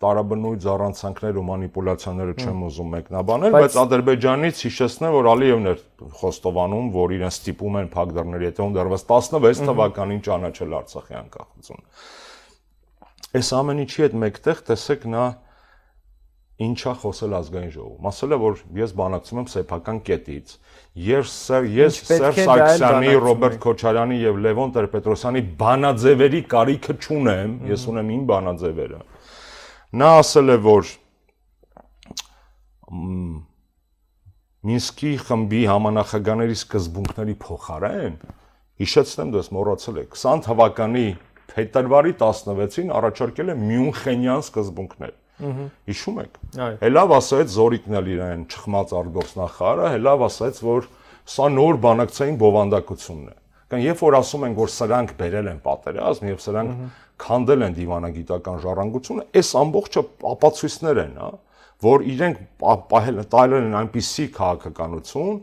[0.00, 5.82] տարաբնույթ զառանցանքներ ու մանիպուլյացիաները չեմ ուզում մեկնաբանել, բայց Ադրբեջանից հիշեցնեմ, որ Ալիևն էր
[6.22, 11.86] խոստովանում, որ իրեն ստիպում են փակ դռների հետևում դեռևս 16 թվականին ճանաչել Արցախի անկախությունը։
[13.32, 15.26] Այս ամեն ինչի հետ մեկտեղ տեսեք նա
[16.62, 20.56] ինչա խոսել ազգային ժողովում։ Ասել է, որ ես բանակցում եմ սեփական կետից։
[20.92, 21.34] Ես
[21.72, 29.00] ես Սերժ Սարգսյանի, Ռոբերտ Քոչարյանի եւ Լևոն Տեր-Պետրոսյանի բանաձևերի կարիքը չունեմ, ես ունեմ իմ բանաձևերը։
[30.02, 30.90] Նա ասել է, որ
[34.68, 38.20] Մինսկի խմբի համանախագաների սկզբունքների փոխարեն
[38.82, 41.06] հիշեցնեմ, դες մոռացել եք, 20 թվականի
[41.52, 46.40] փետրվարի 16-ին առաջարկել է Մյունխենյան սկզբունքներ Հիշում եք։
[46.82, 50.90] Հելավ ասաց Զորիկն էլ իրեն չխմած արգոսնախարը, հելավ ասաց, որ
[51.32, 53.36] սա նոր բանակցային բովանդակությունն է։
[53.72, 56.72] Կան երբ որ ասում են, որ սրանք բերել են պատերազմ եւ սրանք
[57.22, 60.02] քանդել են դիվանագիտական ժառանգությունը, այս ամբողջը
[60.32, 61.30] ապացույցներ են, հա,
[61.82, 62.42] որ իրենք
[62.92, 65.38] պահել տալել են այնպիսի քաղաքականություն,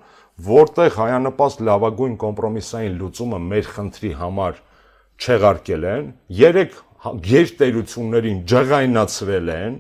[0.50, 4.62] որտեղ հայանպաստ լավագույն կոմպրոմիսային լուծումը մեր խնդրի համար
[5.20, 6.06] չեղարկել են,
[6.40, 9.76] երեք գերտերություններին ջղայնացրել են,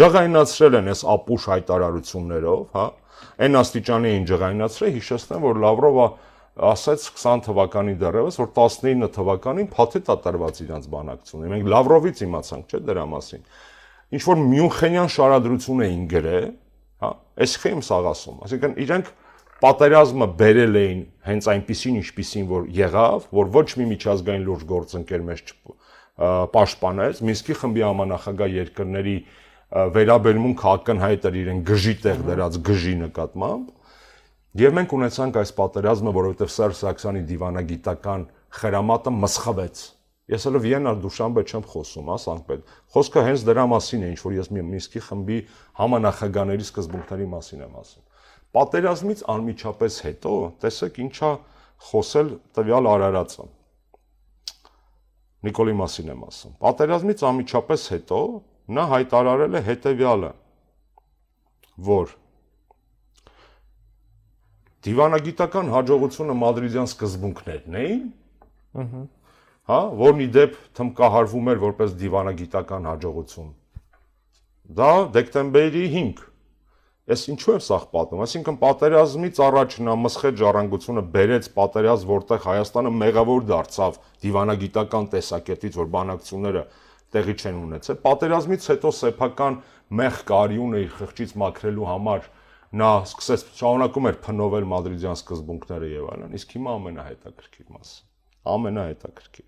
[0.00, 2.86] ջղայնացրել են այս ապուշ հայտարարություններով, հա,
[3.44, 6.06] այն աստիճանի էին ջղայնացրել, հիշեցնեմ, որ Լավրովը
[6.54, 12.74] ասաց 20 թվականի դեռևս, որ 19 թվականին փաթեթ է տրված իրանց բանակցությունը։ Մենք Լավրովից իմացանք,
[12.74, 13.46] չէ, դրա մասին։
[14.14, 16.48] Ինչ որ Մյունխենյան շարադրություն էին գրել,
[17.04, 17.10] հա,
[17.44, 19.10] այս խեմ սաղ ասում։ Այսինքն իրենք
[19.64, 25.42] պատերազմը բերել էին հենց այնպեսին, ինչպեսին որ եղավ, որ ոչ մի միջազգային լուրջ գործընկեր մեզ
[26.54, 29.14] պաշտպանեց, Մինսկի խմբի համանախագահ երկրների
[29.72, 33.72] վերաբերմունք ակնհայտ էր իրեն գժի տեղ դրած գժի նկատմամբ
[34.54, 39.80] եւ մենք ունեցանք այս պատերազմը, որովհետեւ Սերժ Սարգսյանի դիվանագիտական խրամատը մսխվեց։
[40.34, 44.36] Ես հələ Վիեննա Դուշանբե չեմ խոսում, հա, Սանկպետ։ Խոսքը հենց դրա մասին է, ինչ որ
[44.38, 45.38] ես Մինսկի խմբի
[45.80, 48.06] համանախագաների սկզբունքների մասին եմ ասում։
[48.54, 50.32] Պատերազմից անմիջապես հետո
[50.64, 51.30] տեսեք ինչա
[51.90, 53.46] խոսել տվյալ Արարածը։
[55.44, 58.20] Նիկոլի մասին եմ ասում։ Պատերազմից անմիջապես հետո
[58.68, 60.30] նա հայտարարել է հետևյալը,
[61.88, 62.12] որ
[64.84, 68.04] դիվանագիտական հաջողությունը մադրիդյան սկզբունքներն էին,
[68.84, 69.02] ըհը,
[69.70, 73.50] հա, որն ի դեպ թմկահարվում էր որպես դիվանագիտական հաջողություն։
[74.80, 76.24] Դա դեկտեմբերի 5
[77.04, 82.92] Այս ինչու է սա պատում։ Այսինքն պատերազմից առաջ նա մսխետ ժառանգությունը բերեց պատերազմ, որտեղ Հայաստանը
[83.00, 86.62] մեղավոր դարձավ դիվանագիտական տեսակետից, որ բանակցությունները
[87.14, 89.58] տեղի չեն ունեցել։ Պատերազմից հետո սեփական
[90.00, 92.28] մեղ կարիունը իր խղճից մաքրելու համար
[92.74, 98.00] նա սկսեց շարունակում էր փնովել մադրիդյան սկզբունքները եւ այլն։ Իսկ հիմա ամենահետաքրքիր մասը։
[98.54, 99.46] Ամենահետաքրքիր։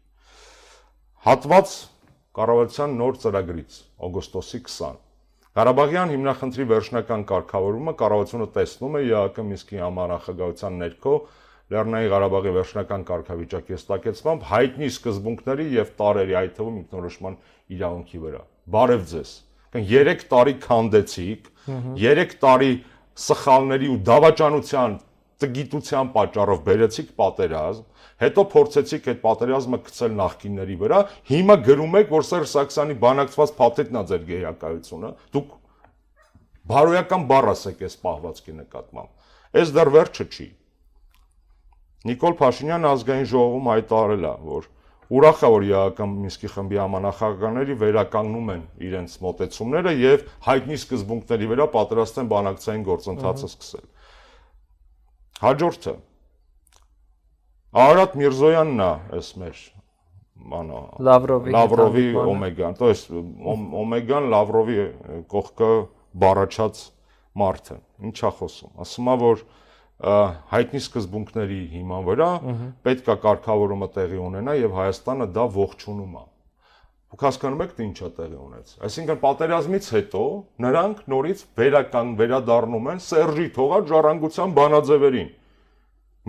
[1.27, 1.75] Հատված
[2.37, 5.03] կառավարության նոր ծրագրից օգոստոսի 20
[5.57, 11.15] Ղարաբաղյան հիմնախնդրի վերջնական կարգավորումը կառավարությունը տեսնում է ԵԱԿ Միսկի համանախագահության ներքո
[11.73, 17.39] Լեռնային Ղարաբաղի վերջնական կարգավիճակի հստակեցմամբ հայտնի սկզբունքների եւ տարերի, այդ թվում ինքնորոշման
[17.75, 18.43] իրավունքի վրա։
[18.77, 19.33] Բարև ձեզ։
[19.77, 22.71] Կան 3 տարի քանդեցիք, 3 տարի
[23.27, 24.97] սխալների ու դավաճանության
[25.37, 27.85] տգիտության պատճառով բերեցիք պատերազմ,
[28.23, 31.01] հետո փորձեցիք այդ պատերազմը գցել նախկինների վրա,
[31.31, 35.51] հիմա գրում եք, որ Սերժ Սաքսյանի բանակցված փաթեթն է ձեր գեյակայությունը, դուք
[36.73, 40.49] բարոյական բառ ասեք այս պահվածքի նկատմամբ։ Այս դեռ վերջը չի։
[42.07, 44.67] Նիկոլ Փաշինյանը ազգային ժողովում հայտարարել է, որ
[45.12, 51.68] ուրախ է, որ ԵԱԿ Մինսկի խմբի համանախագահների վերականգնում են իրենց մոտեցումները եւ հայտնի սկզբունքների վրա
[51.76, 53.86] պատրաստ են բանակցային գործընթացը սկսել։
[55.42, 55.94] Հաջորդը
[57.72, 59.60] Արարատ Միրզոյանն է, այս մեր
[60.52, 64.78] մանա Լավրովի Լավրովի Օմեգան, то есть Օմեգան Լավրովի
[65.32, 65.70] կողքը
[66.24, 66.82] բառաչած
[67.42, 67.78] մարդը։
[68.10, 69.44] Ինչա խոսում։ Ասում է, որ
[69.97, 72.31] հայտնի սկզբունքների հիման վրա
[72.85, 76.25] պետքա կարգավորումը տեղի ունենա եւ Հայաստանը դա ողջունում է։
[77.07, 80.23] Դուք հասկանում եք, թե ինչա տեղի ունեց։ Այսինքն պատերազմից հետո
[80.67, 85.31] նրանք նորից վերական վերադառնում են Սերժի թողած ժառանգության բանաձևերին։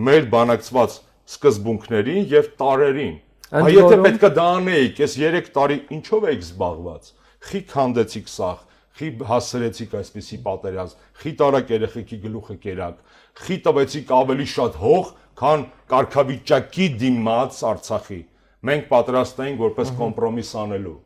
[0.07, 3.15] Մեր բանակցված սկզբունքներին եւ տարերին։
[3.57, 7.11] Այ եթե պետքա դա անեիք, այս 3 տարի ինչով եք զբաղված։
[7.47, 8.63] Խի քանդեցիք սախ,
[8.97, 13.01] խի հասրեցիք այսպիսի պատերազմ, խի տարակ երեխեքի գլուխը կերակ,
[13.43, 18.19] խի տվեցիք ավելի շատ հող, քան կարգավիճակի դիմաց Արցախի։
[18.67, 20.97] Մենք պատրաստ էինք որպես կոմպրոմիս անելու։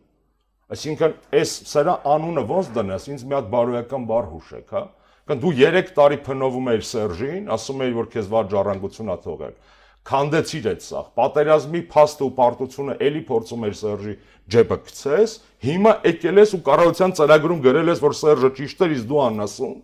[0.71, 4.83] Այսինքն, այս սրա անունը ոնց դնես, ինձ մի հատ բարոյական բառ հուշեք, հա։
[5.31, 9.59] Կան դու 3 տարի փնովում ես Սերժին, ասում ես, որ քեզ վատ ժառանգություն ա թողել
[10.07, 14.13] քանդեցիր այդ սա։ Պատերազմի փաստը ու պարտությունը էլի փորձում էր Սերժի
[14.55, 19.09] ջեբը գցես, հիմա եկել ես ու կառավարության ծրագրում գրել ես, որ Սերժը ճիշտ էր, իսկ
[19.11, 19.75] դու անասուն։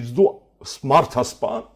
[0.00, 0.28] Իսկ դու
[0.72, 1.66] smart հասպան։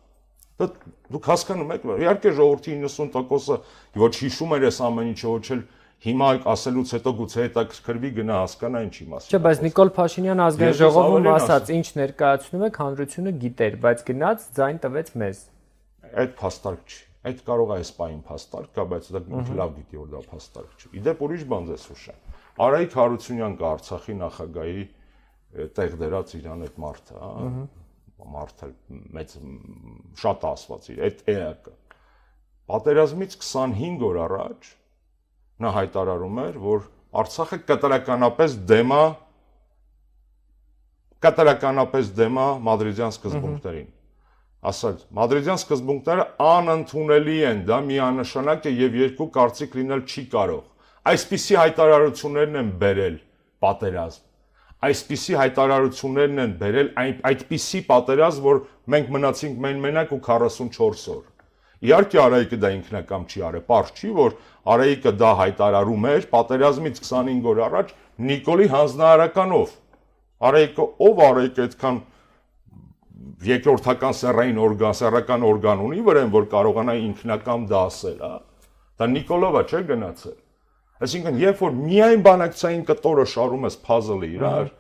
[0.57, 0.69] Դա
[1.13, 3.57] դուք հասկանում եք, որ իհարկե ժողովրդի 90%-ը
[4.01, 5.61] ոչ հիշում էր այս ամեն ինչը, ոչ էլ
[6.07, 11.29] հիմա ասելուց հետո գուցե հետաքրքրվի գնա հասկանա ինչի մասին։ Չէ, բայց Նիկոլ Փաշինյանը ազգային ժողովում
[11.33, 15.43] ասաց, ինչ ներկայացնում եք, հանրությունը գիտեր, բայց գնաց ձայն տվեց մեզ։
[16.17, 20.11] Այդ փաստարկ չի։ Այդ կարող է սպային փաստարկ կա, բայց դա ինքը լավ գիտի որ
[20.13, 22.26] դա փաստարկ չի։ Իդեպ ուրիշ բան ձեզ հուշեմ։
[22.57, 24.85] Արայիկ Հարությունյան կա Արցախի նախագահի
[25.77, 27.65] տեղ դերած իրան այդ մարդը, հա։
[28.37, 28.69] Մարդը
[29.17, 29.35] մեծ
[30.23, 31.75] շատ ասված իր այդ էակը։
[32.73, 34.71] Պատերազմից 25 օր առաջ
[35.63, 39.05] նա հայտարարում էր, որ Արցախը կատարականապես դեմ է
[41.27, 43.93] կատարականապես դեմ է մադրիդյան սկզբունքներին
[44.67, 50.65] ասած մադրիդյան սկզբունքները անընդունելի են, դա միանշանակ է եւ երկու կարծիք լինել չի կարող։
[51.07, 53.17] Այսպիսի հայտարարություններն են բերել
[53.63, 54.23] պատերազմ։
[54.87, 58.59] Այսպիսի հայտարարություններն են բերել այն այդպիսի պատերազմ, որ
[58.95, 61.21] մենք մնացինք մեն մենակ ու 44 օր։
[61.87, 64.35] Իհարկե Արայիկը դա ինքնակամ չի արել, པարզ չի, որ
[64.75, 67.93] Արայիկը դա հայտարարում էր պատերազմից 25 օր առաջ
[68.27, 69.77] Նիկոլի հանձնարարականով։
[70.51, 72.01] Արայիկը ով Արայիկը այդքան
[73.47, 78.35] երկրորդական սեռային օրգան, սեռական օրգան ունի, որեն որ կարողանա ինքնակամ դա ասել, հա։
[78.97, 80.37] Դա Նիկոլովա չէ գնացել։
[80.97, 84.71] Այսինքն, երբ որ միայն բանակցային կտորը շարում ես puzzle-ը իրար,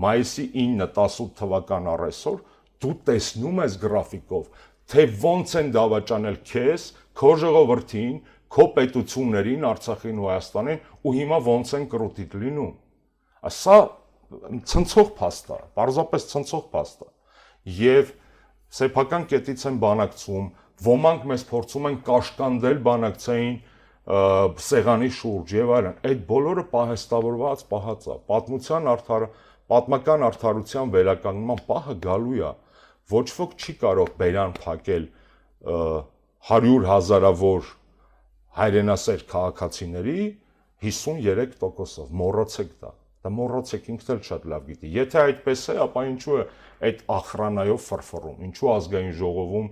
[0.00, 2.40] մայիսի 9-18 թվական առեսօր
[2.80, 4.44] դու տեսնում ես գրաֆիկով,
[4.90, 6.86] թե ոնց են դավաճանել քեզ,
[7.20, 8.14] քո ժողովրդին,
[8.50, 12.72] քո պետություններին, Արցախին ու Հայաստանին ու հիմա ոնց են կրոտիտ լինում։
[13.50, 13.76] Ասա
[14.70, 17.10] ցնցող փաստ է, պարզապես ցնցող փաստ է
[17.80, 18.10] եւ
[18.80, 20.50] սեփական կետից են բանակցում,
[20.86, 23.56] ոմանք մեզ փորձում են կաշկանդել բանակցային
[24.10, 29.26] սեղանի շուրջ եւ այլն։ Այդ բոլորը պահեստավորված պահած է։ Պատմության արդար
[29.70, 32.52] պատմական արդարության վերականգնման պահը գալու է։
[33.10, 35.04] Ոչ ոք չի կարող բերան փակել
[36.50, 37.68] 100 հազարավոր
[38.60, 40.18] հայրենասեր քաղաքացիների
[40.82, 46.36] 53%-ով։ Մոռացեք դա։ Դա մոռացեք ինքն էլ շատ լավ գիտի։ Եթե այդպես է, ապա ինչու
[46.40, 46.44] է
[46.88, 49.66] այդ ախրանայով ֆրֆռում։ Ինչու ազգային ժողովում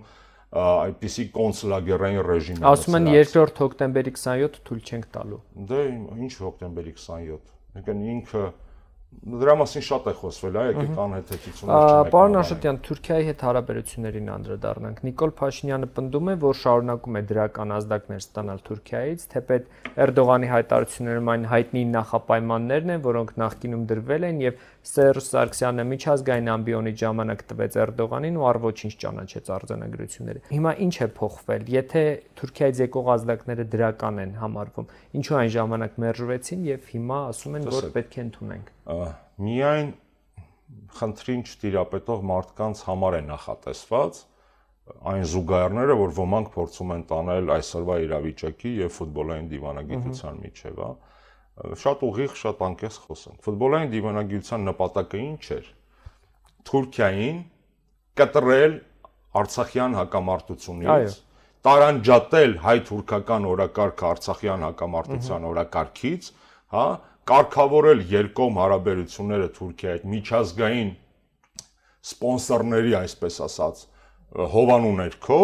[0.49, 5.83] այդպիսի կոնսուլագերային ռեժիմ է։ Ասում են 2 հոկտեմբերի 27 թույլ չենք տալու։ Դե
[6.25, 8.43] ինչ հոկտեմբերի 27։ Եկան ինքը
[9.09, 14.99] Դրա մասին շատ է խոսվել, այ եկեք անհեթեթություններ չենք։ Պարոն Աշոտյան, Թուրքիայի հետ հարաբերություններին անդրադառնանք։
[15.07, 19.73] Նիկոլ Փաշինյանը պնդում է, որ շարունակում է դրական ազդակներ ստանալ Թուրքիայից, թեպետ
[20.05, 26.93] Էրդողանի հայտարարություններում այն հայտնի նախապայմաններն են, որոնք նախկինում դրվել են եւ Սերժ Սարգսյանը միջազգային ամբիոնի
[27.01, 32.03] ժամանակ տվեց Էրդողանին ու առ ոչինչ ճանաչեց արձանագրությունները։ Հիմա ինչ է փոխվել։ Եթե
[32.39, 34.87] Թուրքիայից եկող ազդակները դրական են համարվում,
[35.19, 38.71] ինչու այն ժամանակ մերժվեցին եւ հիմա ասում են, որ պետք է ընդունենք
[39.49, 39.91] միայն
[40.99, 44.19] խնդրին չտիրապետող մարդկանց համար է նախատեսված
[45.09, 50.89] այն զուգահեռները, որ ոմանք փորձում են տանել այսօրվա իրավիճակի եւ ֆուտբոլային դիվանագիտության միջև, հա
[51.59, 55.65] շատ ուղիղ, շատ անկես խոսենք։ Ֆուտբոլային դիվանագիտության նպատակը ինչ էր։
[56.69, 57.39] Թուրքիային
[58.19, 58.75] կտրել
[59.39, 61.17] Արցախյան հակամարտությունից,
[61.67, 66.29] տարանջատել հայ-թուրքական օրակարգը Արցախյան հակամարտության օրակարգից,
[66.73, 66.85] հա,
[67.29, 70.91] կարգավորել երկկողմ հարաբերությունները Թուրքիայի հետ միջազգային
[72.09, 73.83] սպոնսորների, այսպես ասած,
[74.55, 75.41] հովանու ներքո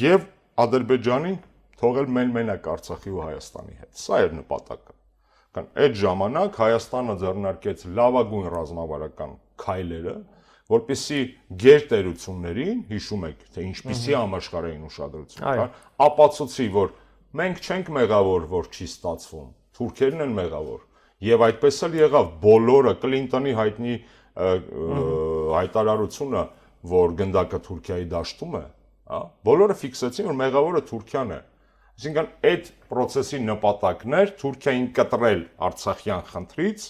[0.00, 0.26] եւ
[0.64, 1.36] Ադրբեջանին
[1.80, 4.99] թողել մեն-մենակ Արցախի ու Հայաստանի հետ։ Սա էր նպատակը։
[5.50, 10.16] Կան այդ ժամանակ Հայաստանը ձեռնարկեց լավագույն ռազմավարական քայլերը,
[10.70, 11.22] որպիսի
[11.64, 15.72] գերտերություններին, հիշում եք, թե ինչպիսի համաշխարհային ուշադրություն կար,
[16.06, 16.94] ապացուցի, որ
[17.40, 20.86] մենք չենք մեղավոր, որ չի ստացվում։ Թուրքերն են մեղավոր
[21.20, 23.94] Եվ այդպես էլ եղավ բոլորը Կլինտոնի հայտնի
[25.52, 26.44] հայտարարությունը,
[26.92, 28.62] որ գնդակը Թուրքիայի դաշտում է,
[29.10, 29.18] հա,
[29.50, 31.40] բոլորը ֆիքսեցին, որ մեղավորը Թուրքիան է։
[32.00, 36.84] Այսինքն այդ process-ի նպատակն էր Թուրքիային կտրել Արցախյան խնդրից,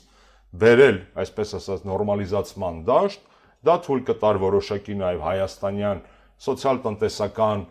[0.62, 3.25] վերել, այսպես ասած, նորմալիզացման դաշտ,
[3.66, 6.05] դա թույլ կտար որոշակի նաև հայաստանյան
[6.46, 7.66] սոցիալ-տնտեսական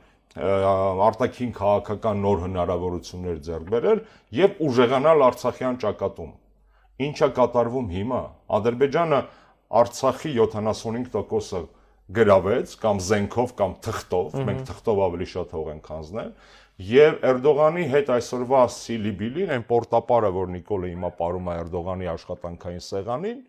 [1.08, 4.04] արտաքին քաղաքական նոր հնարավորություններ ձեռք բերել
[4.43, 6.36] եւ ուժեղանալ Արցախյան ճակատում
[7.08, 8.21] ինչա կատարվում հիմա։
[8.60, 9.19] Ադրբեջանը
[9.80, 11.67] Արցախի 75%-ը
[12.19, 16.32] գրավեց կամ զենքով կամ թղթով, մենք թղթով ավելի շատ հող ենք հանձնել,
[16.80, 23.42] եւ Էրդողանի հետ այսօրվա Սիլիբիլին, այն պորտապարը, որ Նիկոլը հիմա ապարում է Էրդողանի աշխատանքային սեղանին,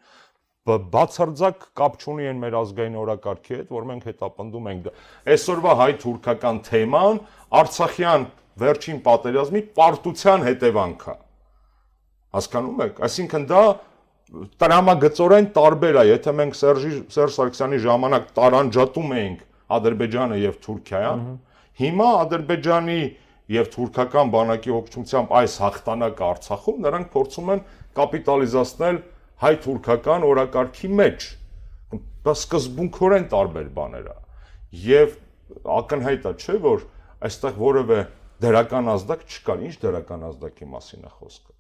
[0.70, 4.88] բացարձակ կապ չունի այն մեր ազգային օրակարգի հետ, որ մենք հետապնդում ենք։
[5.34, 7.20] Այսօրվա հայ-թուրքական թեման
[7.60, 8.26] Արցախյան
[8.60, 11.16] վերջին պատերազմի պարտության հետևանք է
[12.30, 13.60] Հասկանում եք։ Այսինքն դա
[14.62, 19.40] տրամագծորեն տարբեր է, եթե մենք Սերժի Սերժ Սարգսյանի ժամանակ տարանջատում էինք
[19.76, 21.24] Ադրբեջանը եւ Թուրքիան,
[21.80, 23.00] հիմա Ադրբեջանի
[23.50, 27.62] եւ թուրքական բանակի օգնությամբ այս հաղթանակը Արցախում նրանք փորձում են
[27.98, 29.00] կապիտալիզացնել
[29.40, 31.26] հայ-թուրքական օրակարգի մեջ։
[32.26, 34.16] Դա սկզբունքորեն տարբեր բաներ է։
[34.86, 35.14] Եվ
[35.80, 36.84] ակնհայտ է, չէ, որ
[37.26, 38.00] այստեղ որևէ
[38.44, 41.56] դրական ազդակ չկա։ Ինչ դրական ազդակի մասին է խոսքը։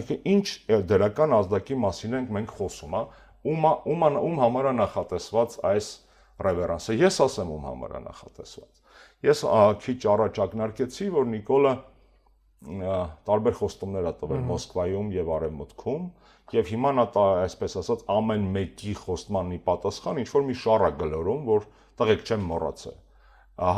[0.00, 0.46] Այսինքն ինչ
[0.90, 3.02] դրական ազդակի մասին ենք մենք խոսում, հա,
[3.50, 5.88] ում ում ում համար է նախատեսված այս
[6.46, 8.80] ռևերանսը։ Ես ասեմ ում համար է նախատեսված։
[9.26, 9.44] Ես
[9.84, 11.72] քիչ առաջ ակնարկեցի, որ Նիկոլը
[13.28, 16.08] տարբեր խոստումներ ա տվել Մոսկվայում եւ Արևմուտքում
[16.56, 17.04] եւ հիմա նա
[17.44, 21.66] այսպես ասած ամեն մեկի խոստմանի պատասխան ինչ որ մի շառա գլորում, որ
[22.00, 22.96] տղեկ չեմ մոռացել։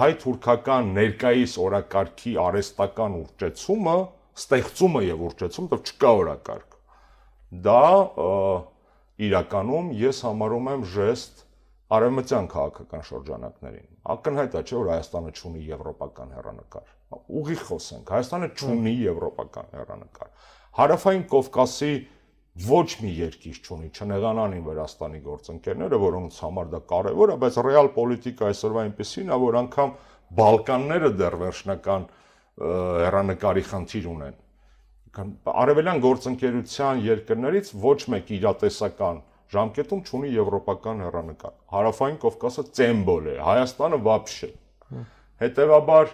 [0.02, 3.96] Հայ-թուրքական ներկայիս օրակարգի արեստական ուղճեցումը
[4.42, 6.76] ստեղծումը եւ ուռճեցումը, դեռ չկա օրակարգ։
[7.66, 7.86] Դա
[9.26, 11.41] իրականում ես համարում եմ ժեստ
[11.92, 16.92] արևմտյան քաղաքական շրջանակներին։ Ակնհայտ է, չէ՞ որ Հայաստանը ունի եվրոպական հերանեկար։
[17.42, 20.30] Ուղիղ խոսենք, Հայաստանը ունի եվրոպական հերանեկար։
[20.78, 21.92] Հարավային Կովկասի
[22.52, 28.48] ոչ մի երկիր չունի, չնեղանանին Վրաստանի գործընկերները, որոնց համար դա կարևոր է, բայց ռեալ պոլիտիկա
[28.52, 29.94] այսօրվա այնպեսին է, որ անգամ
[30.32, 32.04] Բալկանները դեռ վերջնական
[32.62, 34.36] հերանեկարի խնդիր ունեն։
[35.62, 39.18] Արևելյան գործընկերության երկրներից ոչ մեկ իրատեսական
[39.52, 44.50] ժամկետում չունի եվրոպական հերանեկար։ Հարավային Կովկասը ծեմբոլ է, Հայաստանը վաբշե։
[45.42, 46.12] Հետևաբար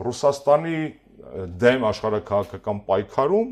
[0.00, 0.78] Ռուսաստանի
[1.60, 3.50] դեմ աշխարհակահաղական պայքարում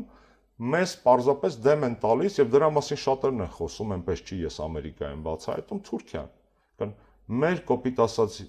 [0.59, 5.21] մեզ պարզապես դեմ են տալիս եւ դրա մասին շատերն են խոսում, այնպես չի ես Ամերիկայում
[5.27, 6.93] բացահայտում Թուրքիան։
[7.39, 8.39] Մեր կոպիտ ասած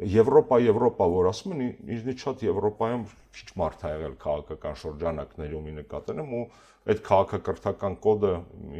[0.00, 1.64] Եվրոպա, Եվրոպա, որ ասում են,
[1.96, 3.02] ինձնից շատ Եվրոպայում
[3.36, 6.44] քիչ մարդ ա եղել քաղաքական շրջանակներում ի նկատեմ ու
[6.90, 8.30] այդ քաղաքակրթական կոդը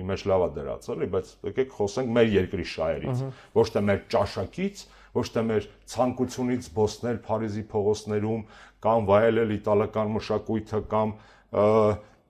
[0.00, 3.22] ի մեջ լավա դրած էլի, բայց եկեք խոսենք մեր երկրի շահերից,
[3.60, 4.84] ոչ թե մեր ճաշակից,
[5.20, 8.44] ոչ թե մեր ցանկությունից բոսնել Փարիզի փողոցներում
[8.86, 11.14] կամ վայելել իտալական մշակույթը կամ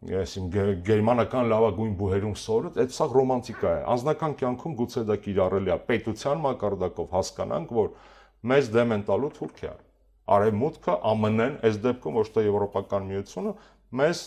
[0.00, 0.46] այսին
[0.86, 6.40] գերմանական լավագույն բուհերում սորը, այդ սա ռոմանտիկա է։ Անձնական կյանքում գուցե դա կիրառելի է պետության
[6.46, 7.90] մակարդակով հասկանանք, որ
[8.40, 9.80] մեզ դեմ են տալու Թուրքիան։
[10.30, 13.54] Արևմուտքը, ԱՄՆ-ն, այս դեպքում ոչ թե Եվրոպական միությունը
[14.00, 14.20] մեզ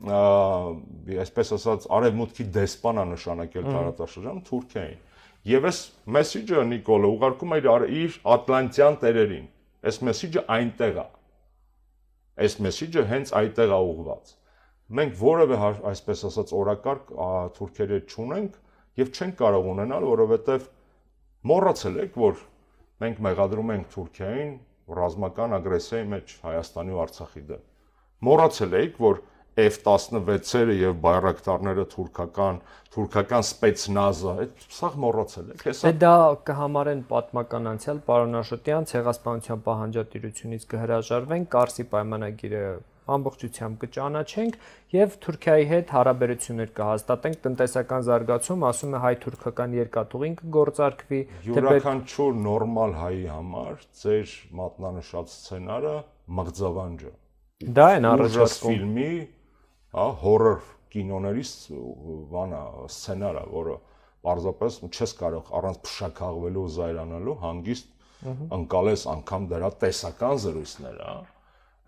[0.00, 5.00] այսպես ասած արևմուտքի դեսպանա նշանակել տարածաշրջանում Թուրքիային։
[5.50, 5.80] Եվ այս
[6.16, 7.68] մեսեջը Նիկոլը ուղարկում էր
[8.00, 9.46] իր ատլանտյան տերերին։
[9.90, 11.06] Այս մեսեջը այնտեղ է։
[12.40, 14.32] Այս մեսեջը հենց այդտեղ է ուղված։
[15.00, 15.58] Մենք որևէ
[15.90, 17.12] այսպես ասած օրակարգ
[17.56, 18.56] թուրքերի չունենք
[19.00, 20.64] եւ չենք կարող ունենալ, որովհետեւ
[21.50, 22.40] մոռացել եք, որ
[23.00, 24.52] մենք մեղադրում ենք Թուրքիային
[25.00, 27.66] ռազմական ագրեսիայի մեջ Հայաստանի ու Արցախի դեմ։
[28.26, 29.20] Մոռացել եք, որ
[29.60, 32.60] F-16-երը եւ բայրակտարները թուրքական,
[32.94, 36.12] թուրքական սպեցնազը, այդ սա մոռացել եք, հեսա։ Դա
[36.48, 42.62] կհամարեն պատմական անցյալ պարոն Աշոտյան ցեղասպանության պահանջատիրությունից կհրաժարվեն, Կարսի պայմանագիրը
[43.16, 44.56] ամբողջությամբ կճանաչենք
[44.94, 53.24] եւ Թուրքիայի հետ հարաբերություններ կհաստատենք տնտեսական զարգացում, ասում է հայ-թուրքական երկաթուղին կգործարկվի։ Յուրաքանչյուր նորմալ հայի
[53.34, 55.94] համար ձեր մատնանշած սցենարը
[56.40, 57.14] մղձավանջ է։
[57.80, 59.12] Դա են առաջացվում ֆիլմի
[59.94, 61.54] հա հորր կինոներից
[62.30, 63.74] բանա սցենարը, որը
[64.26, 67.90] պարզապես չես կարող առանց փշակաղվելու զայրանալու հանգիստ
[68.56, 71.20] անցալես անգամ դրա տեսական զրույցները, հա։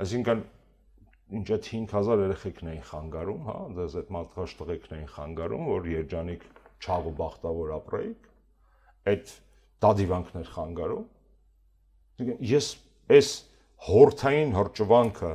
[0.03, 0.45] Այսինքն
[1.33, 6.45] ինչ այդ 5000 երեխեքն էին խանգարում, հա, դες այդ մատղաշ տղեկն էին խանգարում, որ երջանիկ
[6.83, 8.29] չաղ ու բախտավոր ապրեիք,
[9.13, 9.33] այդ
[9.83, 11.05] դադիվանքներ խանգարում։
[12.53, 12.67] Ես
[13.13, 13.31] այս
[13.83, 15.33] հորթային հրճվանքը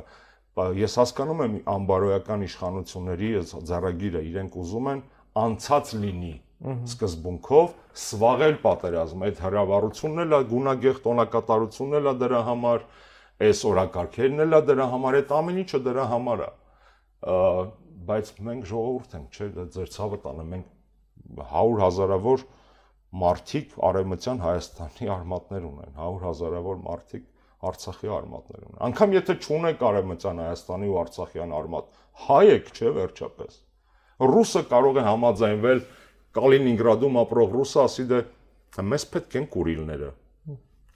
[0.78, 3.28] ես հասկանում եմ ամբարոյական իշխանությունների
[3.68, 5.02] ձեռագիրը իրենք ուզում են
[5.42, 6.32] անցած լինի
[6.88, 12.86] սկզբունքով սվաղել պատերազմը այդ հրավառությունն էլ է գունագեղ տոնակատարությունն էլ է դրա համար
[13.46, 16.50] այս օրակարգերն էլ է դրա համար այդ ամեն ինչը դրա համար է
[18.08, 20.74] բայց մենք ժողովուրդ ենք չէ ձեր ցավը տանը մենք
[21.38, 22.44] 100 հազարավոր
[23.22, 27.26] մարդիկ արևմտյան Հայաստանի արմատներ ունեն 100 հազարավոր մարդիկ
[27.58, 31.88] Արցախի արմատներ ունեն։ Անկամ եթե չունեք Արևմտյան Հայաստանի ու Արցախյան արմատ,
[32.28, 33.56] հայ եք, չէ, վերջապես։
[34.28, 35.80] Ռուսը կարող է համաձայնվել
[36.38, 38.20] Կալինինգրադում ապրող ռուսը ասի դե
[38.92, 40.10] մեզ պետք են Կուրիլները։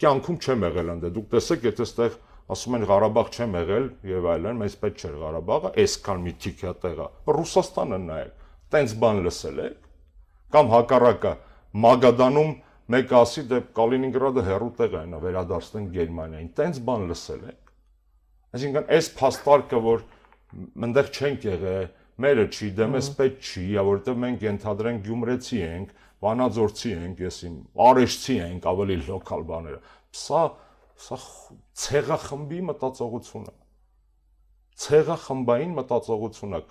[0.02, 2.16] Կյանքում չեմ եղել ընդ դուք տեսեք, եթե այդտեղ
[2.52, 7.06] ասում են Ղարաբաղ չեմ եղել եւ այլն, մեզ պետք չէր Ղարաբաղը, այսքան մի թիքյա տեղա։
[7.36, 9.88] Ռուսաստանը նայեք, տենց բան լսել եք։
[10.52, 11.32] Կամ հակառակը
[11.82, 12.52] Մագադանում
[12.92, 17.70] մեկ ասի դե Կալինինգրադը հերու տեղ է, նա վերադարձնեն Գերմանիային։ Տենց բան լսել եք։
[18.52, 20.02] Այսինքն այս փաստարկը, որ
[20.82, 21.86] մնդեղ չենք եղել,
[22.22, 27.54] մերը չի, դե մեզ պետք չի, որովհետև մենք ենթադրենք գյումրեցի ենք, վանաձորցի ենք, եսիմ,
[27.86, 29.80] արեշցի ենք, ավելի լոկալ բաները։
[30.22, 30.42] Սա
[31.02, 31.18] սա
[31.82, 33.54] ցեղախմբի մտածողություն է։
[34.82, 36.62] Ցեղախմբային մտածողություն է։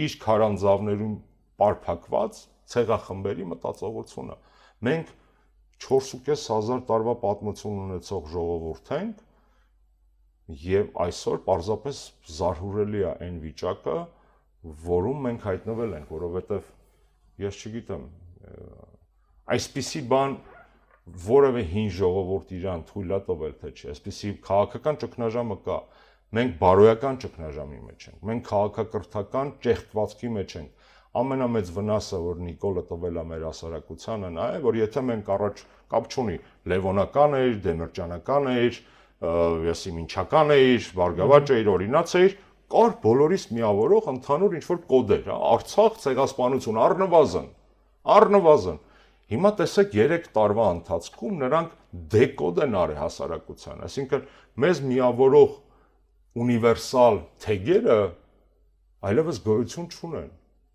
[0.00, 1.16] Իր քարանձավներում
[1.60, 2.42] պարփակված
[2.74, 4.36] ցեղախմբերի մտածողությունը։
[4.88, 5.14] Մենք
[5.80, 9.26] 4.500 տարվա պատմություն ունեցող ժողովուրդ ենք
[10.60, 12.00] եւ այսօր պարզապես
[12.36, 13.96] զարհուրելի է այն վիճակը,
[14.90, 16.70] որում մենք հայտնվել ենք, որովհետեւ
[17.44, 18.06] ես չգիտեմ,
[19.56, 20.36] այսպիսի բան
[21.26, 25.78] որևէ հին ժողովուրդ իրան թույլ է տվել թե չէ, այսպիսի քաղաքական ճգնաժամը կա։
[26.30, 30.80] Մենք բարոյական ճգնաժամի մեջ ենք։ Մենք քաղաքակրթական ճեղքվածքի մեջ ենք
[31.10, 36.04] ամենամեծ վնասը, որ Նիկոլը տվել է մեր հասարակությանը, նա է, որ եթե մենք առաջ կապ
[36.10, 36.36] չունի
[36.70, 38.78] Լևոնական էր, Դեմիրճանական էր,
[39.66, 42.36] եսի Մինչական էր, Վարգավաճ էր, օրինաց էր,
[42.70, 47.48] կար բոլորիս միավորող ընդհանուր ինչ որ կոդեր, հա, Արցախ ցեղասպանություն առնվազն,
[48.14, 48.78] առնվազն։
[49.30, 51.76] Հիմա տեսեք 3 տարվա ընթացքում նրանք
[52.14, 54.26] դեկոդ են արել հասարակության, այսինքն
[54.64, 55.56] մեզ միավորող
[56.40, 57.98] ունիվերսալ թեգերը
[59.10, 60.30] այլևս գոյություն չունեն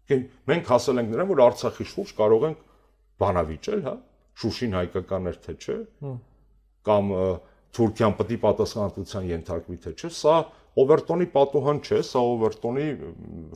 [0.06, 2.60] Մենք հասել ենք նրան, որ Արցախի շուրջ կարող ենք
[3.22, 3.93] բանավիճել, հա,
[4.41, 5.78] Շուշին հայկական էր թե չէ,
[6.86, 7.10] կամ
[7.76, 10.36] Թուրքիան պետք է պատասխանատվության ենթարկվի թե չէ, սա
[10.84, 12.86] Օվերտոնի պատուհան չէ, սա Օվերտոնի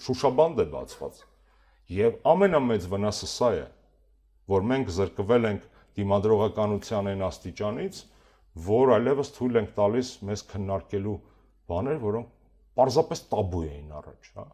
[0.08, 1.22] շուշաբանդ է բացված։
[2.00, 3.64] Եվ ամենամեծ վնասը սա է,
[4.54, 5.68] որ մենք զրկվել ենք
[6.00, 8.00] դիմադրողականության այն աստիճանից,
[8.70, 11.20] որ այլևս թույլ ենք տալիս մեզ քննարկելու
[11.70, 12.34] բաներ, որոնք
[12.80, 14.50] պարզապես տաբու էին առաջ, հա։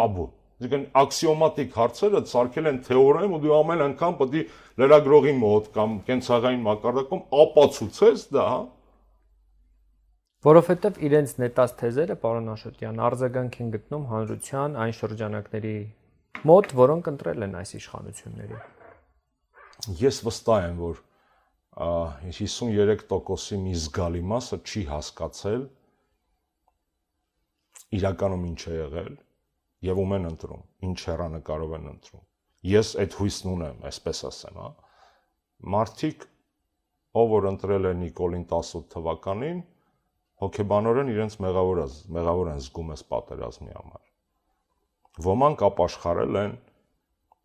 [0.00, 0.28] Տաբու
[0.60, 4.42] Այսինքն աքսիոմատիկ հարցերը ցարկել են թեորեմ ու դու ամեն անգամ պետք է
[4.82, 8.58] լրագրողի մոտ կամ կենցաղային մակարդակում ապացուցես դա, հա։
[10.50, 15.74] Որովհետև իրենց նետած թեզերը, պարոն Աշոտյան, արձագանք են գտնում հանրության այն շրջանակների
[16.52, 18.60] մոտ, որոնք ընտրել են այս իշխանությունների։
[19.88, 20.98] Ես վստահ եմ, որ
[21.80, 25.62] 53%-ի մի զգալի մասը չի հասկացել
[28.00, 29.14] իրականում ինչ է եղել
[29.88, 32.24] եւ ում են ընտրում, ինչ հերանեկարով են ընտրում։
[32.70, 34.70] Ես այդ հույսն ունեմ, այսպես ասեմ, հա։
[35.74, 36.26] Մարտիկ
[37.20, 39.62] ով որ ընտրել է Նիկոլին 18 թվականին,
[40.44, 41.80] հոգեբանորեն իրենց մեղավոր
[42.16, 44.04] մեղավոր են զգում այս պատերազմի համար։
[45.30, 46.54] Ոմանք ապաշխարել են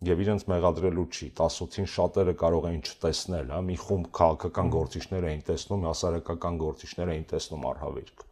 [0.05, 5.43] եւ իրենց մեղադրելու չի 18-ին շատերը կարող էին չտեսնել, հա, մի խումբ քաղաքական գործիչներ էին
[5.49, 8.25] տեսնում, հասարակական գործիչներ էին տեսնում արհավիրք։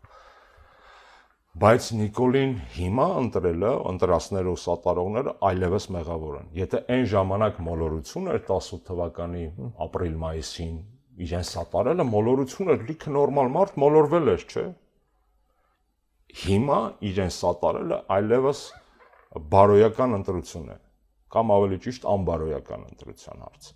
[1.63, 8.39] Բայց Նիկոլին հիմա ընտրելը, ընտրածները ու սատարողները այլևս մեղավոր են։ Եթե այն ժամանակ մոլորություն էր
[8.47, 9.43] 18 թվականի
[9.85, 10.79] ապրիլ-մայիսին
[11.27, 14.65] իրեն սատարելը մոլորություն էր, լիքը նորմալ մարդ մոլորվել էր, չէ՞։
[16.43, 16.79] Հիմա
[17.13, 18.63] իրեն սատարելը այլևս
[19.53, 20.82] բարոյական ընտրություն է
[21.33, 23.75] կամ ավելի ճիշտ անբարոյական ընտրության հարց է։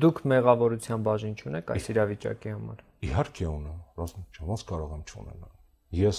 [0.00, 5.54] Դուք մեղավորության բաժին չունեք այս իրավիճակի համար։ Իհարկե ունեմ, ռազմիկ ջան, ոնց կարող եմ չունենալ։
[6.00, 6.18] Ես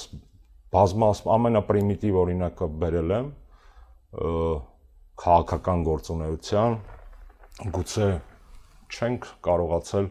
[0.75, 3.29] բազմաս ամենապրիմիտիվ օրինակը բերել եմ
[5.21, 6.77] քաղաքական գործունեության
[7.77, 8.09] գուցե
[8.91, 10.07] չենք կարողացել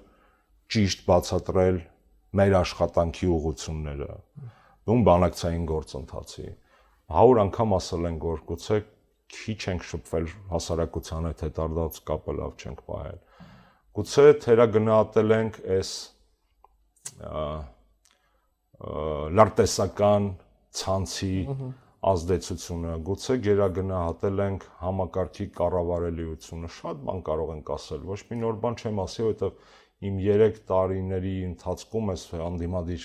[0.71, 1.79] ճիշտ բացատրել
[2.41, 4.11] մեր աշխատանքի ուղությունները
[4.91, 6.47] ում բանակցային գործընթացի
[7.21, 8.79] 100 անգամ ասել են որ գուցե
[9.31, 13.21] քիչ ենք շփվել հասարակության հետ հետարդաց կապը լավ չենք պահել։
[13.99, 15.91] Գուցե թերագնահատել ենք այս
[19.41, 20.27] լարտեսական
[20.81, 21.35] ցանցի
[22.11, 28.79] ազդեցությունը, գուցե գերագնահատել ենք համակարգի կառավարելիությունը, շատ բան կարող ենք ասել, ոչ մի նոր բան
[28.81, 33.05] չեմ ասի, որովհետև իմ 3 տարիների ընթացքում այս հանդիմադիր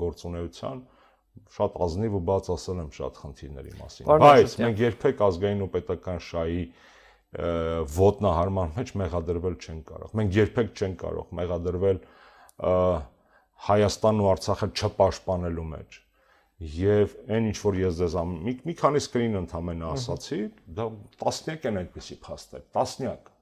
[0.00, 0.78] գործունեության
[1.56, 6.22] շատ ազնիվ ու բաց ասել եմ շատ խնդիրների մասին։ Բայց մենք երբեք ազգային ու պետական
[6.26, 6.62] շահի
[7.96, 12.00] ոտնահարման մեջ մեղադրվել չեն կարող։ Մենք երբեք չեն կարող մեղադրվել
[13.66, 16.00] Հայաստանն ու Արցախը չպաշտպանելու մեջ։
[16.76, 20.38] Եվ այն ինչ որ ես ձեզ մի, մի քանի սկրին ընդամենը ասացի,
[20.76, 20.86] դա
[21.20, 23.32] տասնյակ են այդպեսի փաստեր, տասնյակ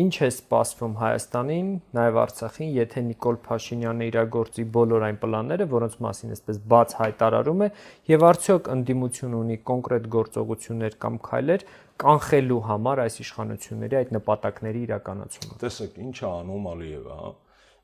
[0.00, 6.34] Ինչ է սպասվում Հայաստանին, նաև Արցախին, եթե Նիկոլ Փաշինյանը իրագործի բոլոր այն պլանները, որոնց մասին
[6.36, 7.68] այսպես բաց հայտարարում է,
[8.10, 11.66] եւ արդյոք ընդդիմություն ունի կոնկրետ գործողություններ կամ քայլեր
[12.00, 17.32] կանխելու համար այս իշխանությունների այդ նպատակների իրականացումը։ Տեսեք, ինչ է անում Ալիևը, հա։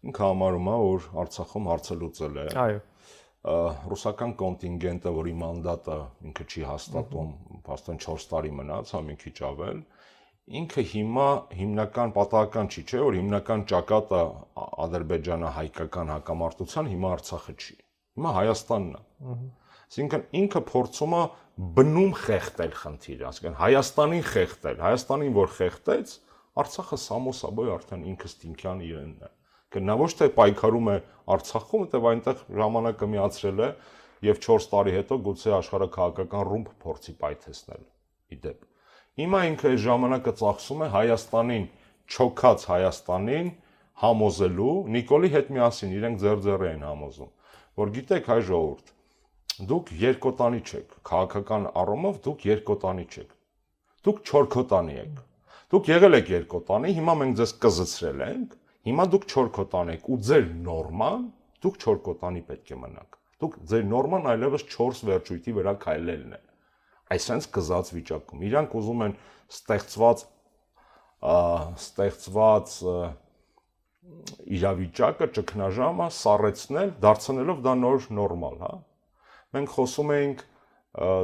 [0.06, 2.84] Ինքը համարում է, որ Արցախում հարցը լուծել է։ Այո
[3.46, 5.96] ռուսական կոնտինգենտը, որի մանդատը
[6.26, 7.28] ինքը չի հաստատում,
[7.66, 9.82] փաստորեն 4 տարի մնաց, հա մի քիչ ավել,
[10.47, 11.26] ինքը հիմա
[11.59, 14.18] հիմնական պատահական չի, չէ, որ հիմնական ճակատը
[14.86, 17.74] Ադրբեջանը հայկական հակամարտության հիմա Արցախը չի։
[18.16, 19.01] Հիմա Հայաստանն է։
[19.86, 21.22] Այսինքն ինքը փորձում է
[21.76, 26.14] բնում խեղտել խնդիրը, ասենք Հայաստանին խեղտել, Հայաստանին որ խեղտեց,
[26.62, 29.32] Արցախը սամոսաբոյ արդեն ինքը Ստինքյան իրենն է։
[29.76, 30.97] Նա ոչ թե պայքարում է
[31.36, 33.68] Արցախում, որտեղ այնտեղ ժամանակը միացրել է
[34.30, 37.84] եւ 4 տարի հետո գուցե աշխարհը քաղաքական ռումբ փորձի պայթեցնել։
[38.36, 38.76] Իդեպ
[39.16, 41.62] Հիմա ինքը այս ժամանակը ծախսում է Հայաստանին,
[42.12, 43.46] չոքած Հայաստանին
[44.02, 47.30] համոզելու Նիկոլի հետ միասին իրենք ձեր-ձեռ են համոզում,
[47.80, 48.90] որ գիտեք հայ ժողովուրդ,
[49.70, 53.32] դուք երկոտանի չեք, քաղաքական առումով դուք երկոտանի չեք։
[54.04, 55.22] Դուք չորքոտանի եք։
[55.72, 58.58] Դուք եղել եք երկոտանի, հիմա մենք ձեզ կզծրել ենք,
[58.90, 61.24] հիմա դուք չորքոտան եք ու ձեր նորման
[61.64, 66.45] դուք չորքոտանի պետք է մնաք։ Դուք ձեր նորման այլևս 4 վերջույթի վրա քայլելն է
[67.14, 69.14] այսպես կզած վիճակում։ Իրանք ուզում են
[69.52, 70.24] ստեղծված
[71.26, 72.74] ստեղծված
[74.57, 78.72] իրավիճակը ճգնաժամը սառեցնել, դարձնելով դա նոր նորմալ, հա։
[79.57, 80.44] Մենք խոսում էինք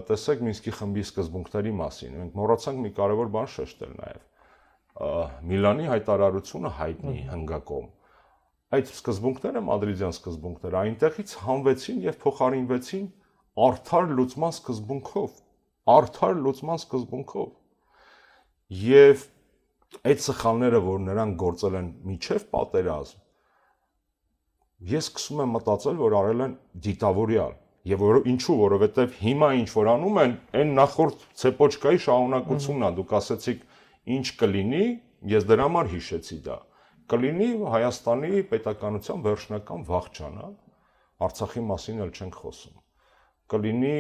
[0.09, 4.25] տեսեք Մինսկի խմբի սկզբունքների մասին։ Մենք մոռացանք մի կարևոր բան շեշտել նաև։
[5.53, 7.87] Միլանի հայտարարությունը հայտնի հնգակոմ
[8.73, 13.09] այդ սկզբունքները մադրիդյան սկզբունքները այնտեղից հանվեցին եւ փոխարինվեցին
[13.67, 15.42] արդար լուծման սկզբունքով
[15.97, 17.49] արդար լուծման սկզբունքով։
[18.83, 19.27] Եվ
[20.13, 23.19] այդ սխալները, որ նրանք գործել են միջև պատերազմ,
[24.93, 26.55] ես սկսում եմ մտածել, որ արել են
[26.87, 27.59] դիտավորյալ
[27.89, 33.15] եւ որ ինչու որովհետեւ հիմա ինչ որ անում են այն նախորդ ցեպոչկայի շահունակությունն է դուք
[33.19, 33.65] ասացիք
[34.17, 34.85] ինչ կլինի
[35.33, 36.59] ես դրա համար հիշեցի դա
[37.13, 40.49] կլինի Հայաստանի պետականության վերջնական վաղճանը
[41.27, 42.82] Արցախի մասին էլ չենք խոսում
[43.53, 43.97] կլինի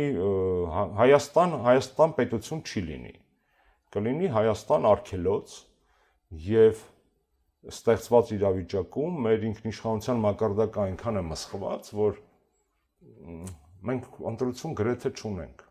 [1.00, 3.14] Հայաստան Հայաստան պետություն չի լինի
[3.92, 5.56] կլինի Հայաստան արգելոց
[6.48, 6.78] եւ
[7.72, 12.16] ստեղծված իրավիճակում մեր ինքնիշխանության մակարդակը այնքան է մսխված, որ
[13.90, 15.62] մենք ընտրություն գրեթե չունենք։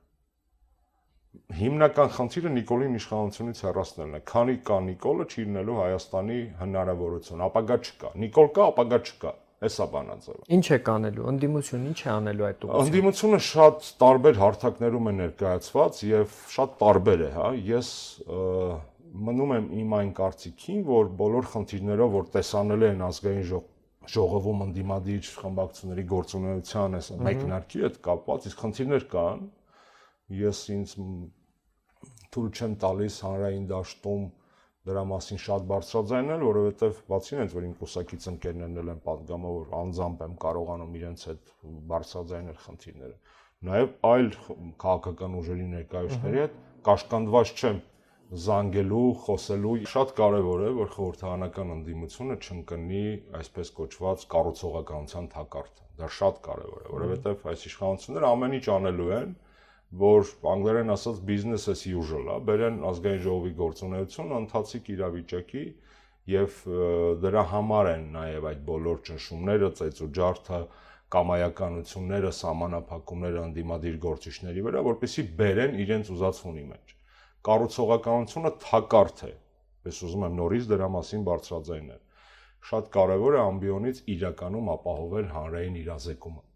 [1.62, 8.12] Հիմնական խնդիրը Նիկոլին իշխանությունից հեռացնելն է։ Քանի կա Նիկոլը, չի լինելու Հայաստանի հնարավորություն, ապագա չկա։
[8.24, 9.32] Նիկոլ կա, ապագա չկա։
[9.62, 15.10] Էսա բանաձևը։ Ինչ է կանելու։ Ընդդիմությունը ինչ է անելու այդ ուղղությամբ։ Ընդդիմությունը շատ տարբեր հարթակներում
[15.12, 17.92] է ներկայացված եւ շատ տարբեր է, հա։ Ես
[19.12, 23.70] մնում եմ իմ այն կարծիքին, որ բոլոր խնդիրներով, որ տեսանել են ազգային ժող
[24.12, 29.44] ժողովում ընդդիմադիր խմբակցությունների գործունեության այս մեկնարկի հետ կապված, իսկ խնդիրներ կան
[30.42, 30.96] ես ինձ
[32.34, 34.24] թույլ չեմ տալիս հանրային դաշտում
[34.90, 39.68] դրա մասին շատ բարձրաձայն եմ, որովհետև բացի այնից, որ իմ կուսակից ընկերներն էլ են պատգամավոր,
[39.82, 41.52] անձամբ եմ կարողանում իրենց հետ
[41.92, 43.16] բարձրաձայնել խնդիրները։
[43.70, 44.30] Նաև այլ
[44.82, 46.56] քաղաքական ուժերի ներկայացուցիչների հետ
[46.88, 47.82] կաշկանդված չեմ
[48.32, 53.02] զանգելու, խոսելու։ Շատ կարևոր է, որ խորհրդանական ընդդիմությունը չընկնի
[53.42, 59.34] այսպես կոչված կառուցողականության թակարդ։ Դա շատ կարևոր է, որովհետև այս իշխանությունները ամեն ինչ անելու են,
[59.92, 65.64] որ անգլերեն ասած business as usual, հա, բերեն ազգային ժողովի գործունեությունը ընթացիկ իրավիճակի
[66.32, 66.60] եւ
[67.26, 70.60] դրա համար են նաեւ այդ բոլոր ճնշումները, ծեծուջարդը,
[71.12, 76.94] կամայականությունները, սահմանափակումները անդիմադիր գործիչների վրա, որպեսզի բերեն իրենց ուզած ֆոնի մեջ։
[77.50, 79.34] Կառուցողականությունը թակարդ է։
[79.92, 82.00] Ես ուզում եմ նորից դրա մասին բարձրաձայնել։
[82.72, 86.51] Շատ կարևոր է ամբիոնից իրականում ապահովել հանրային իրազեկումը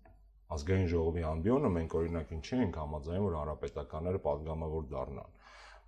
[0.54, 5.32] ազգային ժողովի ամբիոնը մենք օրինակ ինչի ենք համաձայն որ հանրապետականները падգամավոր դառնան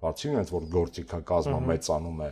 [0.01, 2.31] բացի այնից որ գործիքակազմը մեծանում է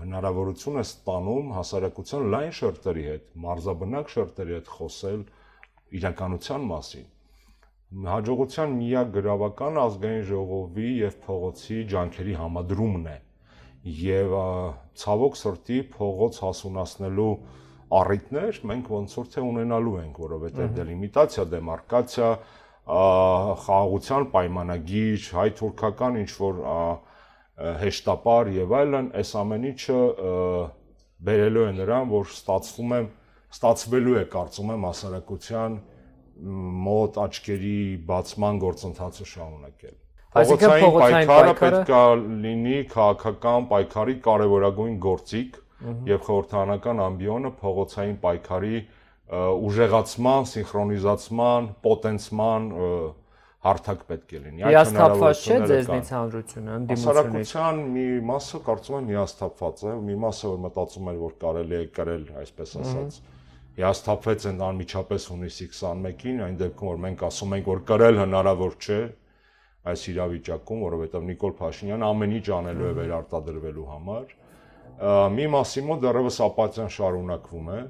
[0.00, 5.24] հնարավորություն է ստանում հասարակության լայն շերտերի հետ մարզաբնակ շերտերի հետ խոսել
[6.00, 7.08] իրականության մասին
[8.10, 13.16] հաջողության միակ գրավական ազգային ժողովի եւ փողոցի ջանքերի համադրումն է
[14.00, 14.34] եւ
[15.02, 17.32] ցավոք սրտի փողոց հասունացնելու
[17.90, 22.28] առիթներ մենք ոնց որ թե ունենալու ենք, որովհետև դելիմիտացիա, դեմարկացիա,
[22.90, 26.60] խաղաղության պայմանագիր, հայ-թուրքական ինչ որ
[27.80, 29.98] հեշտապար եւ այլն, այս ամեն ինչը
[31.30, 33.00] բերելու է նրան, որ ստացվում է
[33.50, 35.80] ստացվելու է կարծում եմ հասարակության
[36.86, 39.96] մոտ աչքերի բացման գործընթացը շարունակել։
[40.40, 42.02] Այսինքն փողոցային պայքարը պետք է
[42.44, 48.80] լինի քաղաքական պայքարի կարևորագույն գործիք, եւ խորհրդանական ամբիոնը փողոցային պայքարի
[49.30, 52.68] ուժեղացման, սինխրոնիզացման, պոտենցման
[53.60, 59.10] հարթակ պետք է լինի։ Այդ հնարավորությունները չէ ձեզնից հանրությունը ընդդիմությունից։ Հասարակության մի մասը կարծում եմ
[59.10, 63.18] հիասթափված է, մի մասը որ մտածում էր որ կարելի է կրել, այսպես ասած,
[63.80, 69.00] հիասթափվեց այն անմիջապես հունիսի 21-ին, այն դեպքում որ մենք ասում ենք որ կրել հնարավոր չէ
[69.90, 74.39] այս իրավիճակում, որովհետև Նիկոլ Փաշինյանը ամեն ինչ անելու է վերարտադրվելու համար
[75.36, 77.80] մի մասի մոտ դեռևս ապաթիան շարունակվում է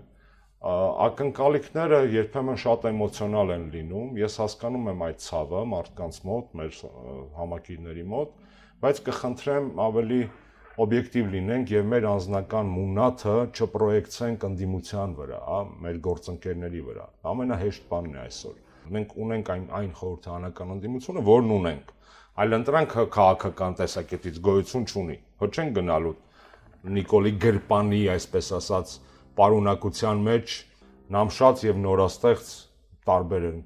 [1.07, 6.81] ակնկալիքները երբեմն շատ էմոցիոնալ են լինում ես հասկանում եմ այդ ցավը մարդկանց մոտ մեր
[7.41, 8.35] համակիրների մոտ
[8.85, 10.21] բայց կխնդրեմ ավելի
[10.81, 18.15] օբյեկտիվ լինենք եւ մեր անձնական մունաթը չպրոյեկցենք ընդդիմության վրա, հա, մեր գործընկերների վրա։ Ամենահեշտ բանն
[18.15, 18.55] է այսօր։
[18.95, 21.93] Մենք ունենք այն այն խորհրդանական ընդդիմությունը, որն ունենք։
[22.41, 26.15] Այլ ընտրանքը քաղաքական տեսակետից գոյություն չունի։ Ոչ չեն գնալու
[26.81, 28.93] Նիկոլի գրպանի, այսպես ասած,
[29.37, 30.55] պարունակության մեջ
[31.13, 32.51] նամշած եւ նորաստեղծ
[33.11, 33.61] տարբեր են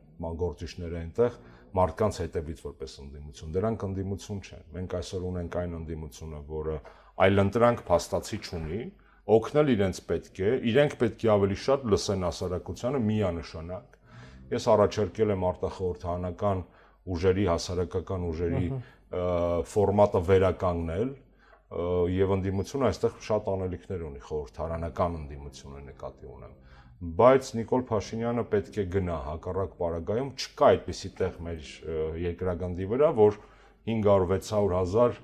[0.45, 1.39] գործիչները այնտեղ
[1.75, 6.77] մարդկանց հետևից որպես ընդդիմություն։ Դրանք ընդդիմություն չեն։ Մենք այսօր ունենք այն ընդդիմությունը, որը
[7.25, 8.81] այլընտրանք փաստացի չունի,
[9.35, 13.99] օգնել իրենց պետք է, իրենք պետք է ավելի շատ լսեն հասարակությանը միանշանակ։
[14.55, 16.65] Ես առաջարկել եմ արտախորհրդանական
[17.15, 18.65] ուժերի, հասարակական ուժերի
[19.75, 21.11] ֆորմատը վերականգնել,
[21.75, 26.53] եւ ընդդիմությունը այստեղ շատ անելիքներ ունի խորհրդարանական ընդդիմությունը նկատի ունեմ
[27.19, 31.73] բայց Նիկոլ Փաշինյանը պետք է գնա հակառակ պարագայում չկա այդպիսի տեղ մեր
[32.25, 33.39] երկրագնդի վրա որ
[33.91, 35.19] 500-600 հազար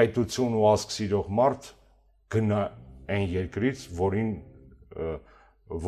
[0.00, 1.68] պետություն ու ազգ սիրող մարդ
[2.34, 2.62] գնա
[3.16, 4.32] այն երկրից որին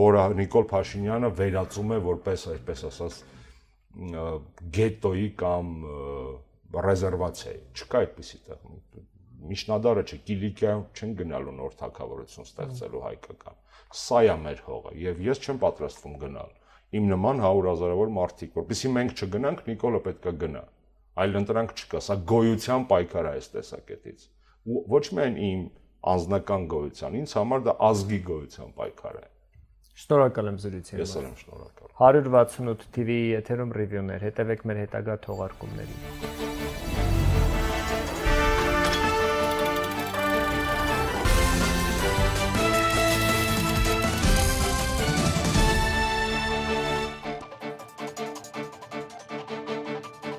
[0.03, 3.23] որը Նիկոլ Փաշինյանը վերածում է որպես այսպես ասած
[4.77, 5.73] գետոյի կամ
[6.87, 8.63] ռեզերվացիայի չկա այդպիսի տեղ
[9.51, 13.59] միջնադարը չէ, Կիլիկիա չեն գնալու նոր թակավորություն ստեղծելու հայկական։
[14.03, 16.53] Սա է մեր հողը եւ ես չեմ պատրաստվում գնալ։
[16.93, 20.63] Իմ նման 100 հազարավոր մարդիկ, որովհետեւ մենք չգնանք, Նիկոլը պետքա գնա։
[21.23, 24.27] Այլ ընտրանք չկա, սա գոյության պայքար է այս տեսակետից։
[24.73, 25.63] Ու ոչ միայն իմ
[26.13, 29.27] անձնական գոյության, ինձ համար դա ազգի գոյության պայքար է։
[30.03, 36.52] Շնորհակալ եմ զրույցի համար։ Ես եմ շնորհակալ։ 168 TV եթերում ռիվյուներ, հետևեք մեր հետագա թողարկումներին։